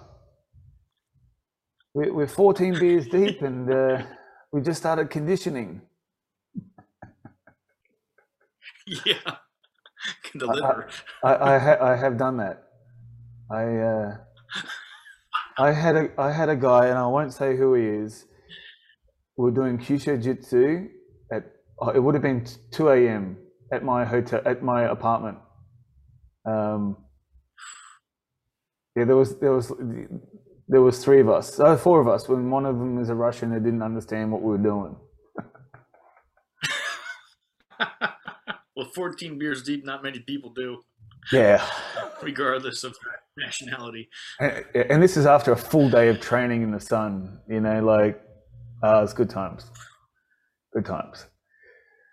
We're, 1.95 2.13
we're 2.13 2.27
14 2.27 2.77
beers 2.79 3.07
deep, 3.07 3.41
and 3.49 3.71
uh, 3.73 4.03
we 4.51 4.61
just 4.61 4.79
started 4.79 5.09
conditioning. 5.09 5.81
yeah, 9.05 9.35
can 10.31 10.39
deliver. 10.39 10.87
I 11.23 11.35
I, 11.55 11.59
ha- 11.59 11.77
I 11.81 11.95
have 11.97 12.17
done 12.17 12.37
that. 12.37 12.63
I 13.51 13.63
uh, 13.77 14.17
I 15.57 15.71
had 15.73 15.95
a 15.97 16.09
I 16.19 16.31
had 16.31 16.49
a 16.49 16.55
guy, 16.57 16.87
and 16.87 16.97
I 16.99 17.07
won't 17.07 17.33
say 17.33 17.57
who 17.57 17.75
he 17.75 17.85
is. 17.85 18.25
We 19.37 19.45
were 19.45 19.51
doing 19.51 19.77
Kyusho 19.79 20.21
Jitsu 20.21 20.89
at 21.31 21.45
oh, 21.81 21.89
it 21.91 21.99
would 21.99 22.15
have 22.15 22.23
been 22.23 22.45
two 22.71 22.89
a.m. 22.89 23.37
at 23.73 23.83
my 23.83 24.05
hotel 24.05 24.41
at 24.45 24.63
my 24.63 24.83
apartment. 24.83 25.39
Um, 26.45 26.97
Yeah, 28.95 29.05
there 29.05 29.17
was 29.17 29.39
there 29.39 29.53
was 29.53 29.73
there 30.69 30.83
was 30.83 31.03
three 31.03 31.21
of 31.21 31.29
us, 31.29 31.59
uh, 31.59 31.77
four 31.77 32.01
of 32.01 32.09
us. 32.09 32.29
When 32.29 32.51
one 32.51 32.67
of 32.67 32.79
them 32.79 32.97
was 32.97 33.09
a 33.09 33.15
Russian 33.15 33.51
that 33.53 33.65
didn't 33.65 33.83
understand 33.83 34.31
what 34.31 34.43
we 34.43 34.49
were 34.51 34.59
doing. 34.59 34.97
well, 38.75 38.87
14 38.93 39.37
beers 39.37 39.63
deep, 39.63 39.85
not 39.85 40.03
many 40.03 40.19
people 40.19 40.51
do, 40.51 40.81
Yeah, 41.31 41.65
regardless 42.21 42.83
of 42.83 42.95
nationality. 43.37 44.09
and, 44.39 44.65
and 44.75 45.03
this 45.03 45.17
is 45.17 45.25
after 45.25 45.51
a 45.51 45.57
full 45.57 45.89
day 45.89 46.07
of 46.09 46.19
training 46.19 46.61
in 46.61 46.71
the 46.71 46.79
sun. 46.79 47.39
You 47.47 47.59
know, 47.61 47.83
like 47.83 48.21
uh, 48.83 49.01
it's 49.03 49.13
good 49.13 49.29
times. 49.29 49.69
Good 50.73 50.85
times. 50.85 51.25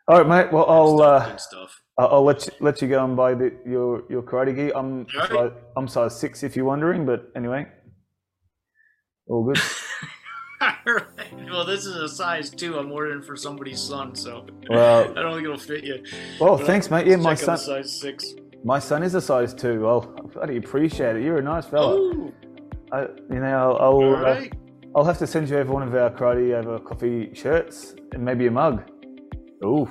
All 0.08 0.18
right, 0.18 0.26
mate. 0.28 0.52
Well, 0.52 0.66
I'll 0.68 1.02
uh, 1.02 1.36
stuff. 1.36 1.82
I'll 1.98 2.24
let 2.24 2.46
you, 2.46 2.52
let 2.60 2.82
you 2.82 2.88
go 2.88 3.04
and 3.04 3.16
buy 3.16 3.34
the, 3.34 3.52
your 3.64 4.04
your 4.10 4.22
karate 4.22 4.54
gi. 4.54 4.72
I'm 4.74 5.06
right. 5.16 5.28
size, 5.30 5.50
I'm 5.76 5.88
size 5.88 6.18
six 6.18 6.42
if 6.42 6.54
you're 6.56 6.64
wondering, 6.64 7.06
but 7.06 7.30
anyway, 7.34 7.66
all 9.28 9.44
good. 9.44 9.58
Well, 11.50 11.64
this 11.64 11.86
is 11.86 11.96
a 11.96 12.08
size 12.08 12.50
two. 12.50 12.78
I'm 12.78 12.90
ordering 12.92 13.22
for 13.22 13.36
somebody's 13.36 13.80
son, 13.80 14.14
so 14.14 14.46
Well, 14.70 15.10
I 15.16 15.22
don't 15.22 15.34
think 15.34 15.44
it'll 15.44 15.58
fit 15.58 15.84
you. 15.84 16.02
well, 16.40 16.56
But 16.58 16.66
thanks, 16.66 16.90
mate. 16.90 17.06
Yeah, 17.06 17.16
my 17.16 17.34
son 17.34 17.56
size 17.58 17.98
six. 18.00 18.34
my 18.64 18.78
son 18.78 19.02
is 19.02 19.14
a 19.14 19.20
size 19.20 19.54
two. 19.54 19.80
Well, 19.82 20.14
I 20.18 20.20
bloody 20.22 20.56
appreciate 20.56 21.16
it. 21.16 21.22
You're 21.22 21.38
a 21.38 21.42
nice 21.42 21.66
fella. 21.66 22.30
I, 22.92 23.02
you 23.30 23.40
know, 23.40 23.76
I'll 23.80 24.00
I'll, 24.02 24.24
uh. 24.26 24.40
I'll 24.94 25.04
have 25.04 25.18
to 25.18 25.26
send 25.26 25.48
you 25.50 25.58
over 25.58 25.72
one 25.72 25.82
of 25.82 25.94
our 25.94 26.10
karate 26.10 26.54
over 26.54 26.78
coffee 26.78 27.30
shirts 27.34 27.94
and 28.12 28.24
maybe 28.24 28.46
a 28.46 28.50
mug. 28.50 28.82
Ooh. 29.64 29.88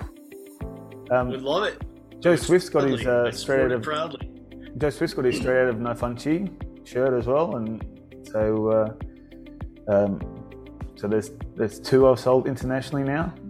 Um, 1.12 1.30
Would 1.30 1.42
love 1.44 1.64
it. 1.66 1.82
Joe 2.22 2.36
Swift's 2.36 2.70
got 2.70 2.90
his 2.90 3.06
uh, 3.06 3.32
straight 3.32 3.62
out 3.66 3.72
of 3.72 3.84
proudly. 3.84 4.32
Joe 4.78 4.90
Swift's 4.90 5.14
got 5.14 5.26
his 5.26 5.38
straight 5.38 5.62
out 5.64 5.70
of 5.70 5.76
Naihanchi 5.76 6.88
shirt 6.88 7.14
as 7.18 7.28
well, 7.28 7.56
and 7.58 7.86
so 8.32 8.98
uh, 9.88 9.94
um, 9.94 10.20
so 10.96 11.08
there's 11.08 11.32
there's 11.56 11.80
two 11.80 12.08
I've 12.08 12.20
sold 12.20 12.48
internationally 12.48 13.04
now. 13.04 13.34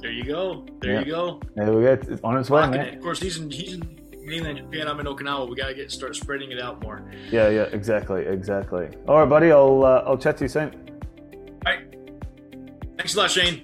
There 0.00 0.10
you 0.14 0.24
go. 0.24 0.64
There 0.80 0.92
Yeah. 0.92 0.98
you 1.00 1.04
go. 1.06 1.40
There 1.56 1.72
we 1.72 1.82
go. 1.82 1.92
It's 1.92 2.20
on 2.22 2.36
its 2.38 2.48
way, 2.48 2.60
man. 2.68 2.74
it. 2.80 2.94
Of 2.94 3.02
course, 3.02 3.18
he's 3.20 3.38
in 3.38 3.50
he's 3.50 3.74
in 3.74 3.98
mainland 4.24 4.58
Japan. 4.58 4.86
I'm 4.86 5.00
in 5.00 5.06
Okinawa. 5.06 5.48
We 5.48 5.56
gotta 5.56 5.74
get 5.74 5.90
start 5.90 6.14
spreading 6.14 6.52
it 6.52 6.60
out 6.62 6.80
more. 6.82 7.02
Yeah, 7.30 7.48
yeah, 7.48 7.62
exactly, 7.72 8.24
exactly. 8.24 8.88
All 9.08 9.18
right, 9.18 9.28
buddy. 9.28 9.50
I'll 9.50 9.82
uh, 9.84 10.04
I'll 10.06 10.18
chat 10.18 10.36
to 10.38 10.44
you 10.44 10.48
soon. 10.48 10.70
All 11.66 11.72
right. 11.72 11.80
Thanks 12.98 13.14
a 13.16 13.18
lot, 13.18 13.30
Shane. 13.32 13.62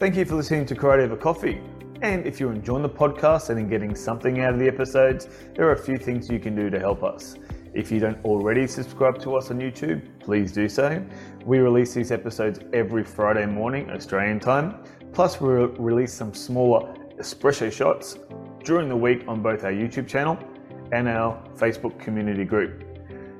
Thank 0.00 0.16
you 0.16 0.24
for 0.24 0.34
listening 0.34 0.66
to 0.66 0.74
Karate 0.74 1.04
Over 1.04 1.16
Coffee. 1.16 1.60
And 2.02 2.26
if 2.26 2.40
you're 2.40 2.52
enjoying 2.52 2.82
the 2.82 2.88
podcast 2.88 3.50
and 3.50 3.58
in 3.60 3.68
getting 3.68 3.94
something 3.94 4.40
out 4.40 4.52
of 4.52 4.58
the 4.58 4.66
episodes, 4.66 5.28
there 5.54 5.68
are 5.68 5.72
a 5.72 5.78
few 5.78 5.96
things 5.96 6.28
you 6.28 6.40
can 6.40 6.56
do 6.56 6.68
to 6.70 6.78
help 6.80 7.04
us. 7.04 7.36
If 7.74 7.90
you 7.90 7.98
don't 7.98 8.24
already 8.24 8.68
subscribe 8.68 9.18
to 9.22 9.34
us 9.34 9.50
on 9.50 9.58
YouTube, 9.58 10.00
please 10.20 10.52
do 10.52 10.68
so. 10.68 11.04
We 11.44 11.58
release 11.58 11.92
these 11.92 12.12
episodes 12.12 12.60
every 12.72 13.02
Friday 13.02 13.46
morning, 13.46 13.90
Australian 13.90 14.38
time. 14.38 14.76
Plus, 15.12 15.40
we 15.40 15.48
re- 15.48 15.74
release 15.76 16.12
some 16.12 16.32
smaller 16.32 16.94
espresso 17.18 17.72
shots 17.72 18.16
during 18.62 18.88
the 18.88 18.96
week 18.96 19.24
on 19.26 19.42
both 19.42 19.64
our 19.64 19.72
YouTube 19.72 20.06
channel 20.06 20.38
and 20.92 21.08
our 21.08 21.42
Facebook 21.56 21.98
community 21.98 22.44
group. 22.44 22.84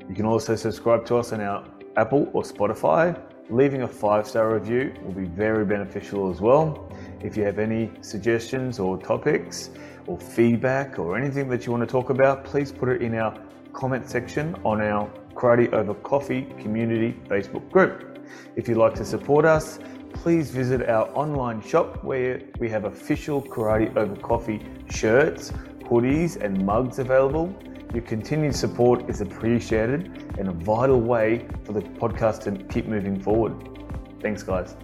You 0.08 0.16
can 0.16 0.26
also 0.26 0.56
subscribe 0.56 1.06
to 1.06 1.16
us 1.16 1.32
on 1.32 1.40
our 1.40 1.64
Apple 1.96 2.28
or 2.32 2.42
Spotify. 2.42 3.16
Leaving 3.50 3.82
a 3.82 3.88
five 3.88 4.26
star 4.26 4.52
review 4.52 4.92
will 5.04 5.12
be 5.12 5.26
very 5.26 5.64
beneficial 5.64 6.28
as 6.28 6.40
well. 6.40 6.90
If 7.22 7.36
you 7.36 7.44
have 7.44 7.60
any 7.60 7.92
suggestions 8.00 8.80
or 8.80 8.98
topics 8.98 9.70
or 10.08 10.18
feedback 10.18 10.98
or 10.98 11.16
anything 11.16 11.48
that 11.50 11.66
you 11.66 11.72
want 11.72 11.86
to 11.86 11.92
talk 11.92 12.10
about, 12.10 12.44
please 12.44 12.72
put 12.72 12.88
it 12.88 13.00
in 13.00 13.14
our 13.14 13.38
comment 13.74 14.08
section 14.08 14.54
on 14.64 14.80
our 14.80 15.10
Karate 15.34 15.72
Over 15.72 15.94
Coffee 15.94 16.46
community 16.58 17.18
Facebook 17.28 17.68
group. 17.70 18.24
If 18.56 18.68
you'd 18.68 18.78
like 18.78 18.94
to 18.94 19.04
support 19.04 19.44
us, 19.44 19.78
please 20.12 20.50
visit 20.50 20.88
our 20.88 21.08
online 21.16 21.60
shop 21.60 22.02
where 22.04 22.40
we 22.58 22.70
have 22.70 22.84
official 22.84 23.42
Karate 23.42 23.94
Over 23.96 24.16
Coffee 24.16 24.64
shirts, 24.88 25.50
hoodies, 25.82 26.40
and 26.40 26.64
mugs 26.64 27.00
available. 27.00 27.54
Your 27.92 28.02
continued 28.02 28.54
support 28.54 29.10
is 29.10 29.20
appreciated 29.20 30.34
and 30.38 30.48
a 30.48 30.52
vital 30.52 31.00
way 31.00 31.46
for 31.64 31.72
the 31.72 31.82
podcast 31.82 32.44
to 32.44 32.64
keep 32.72 32.86
moving 32.86 33.20
forward. 33.20 33.54
Thanks, 34.20 34.42
guys. 34.42 34.76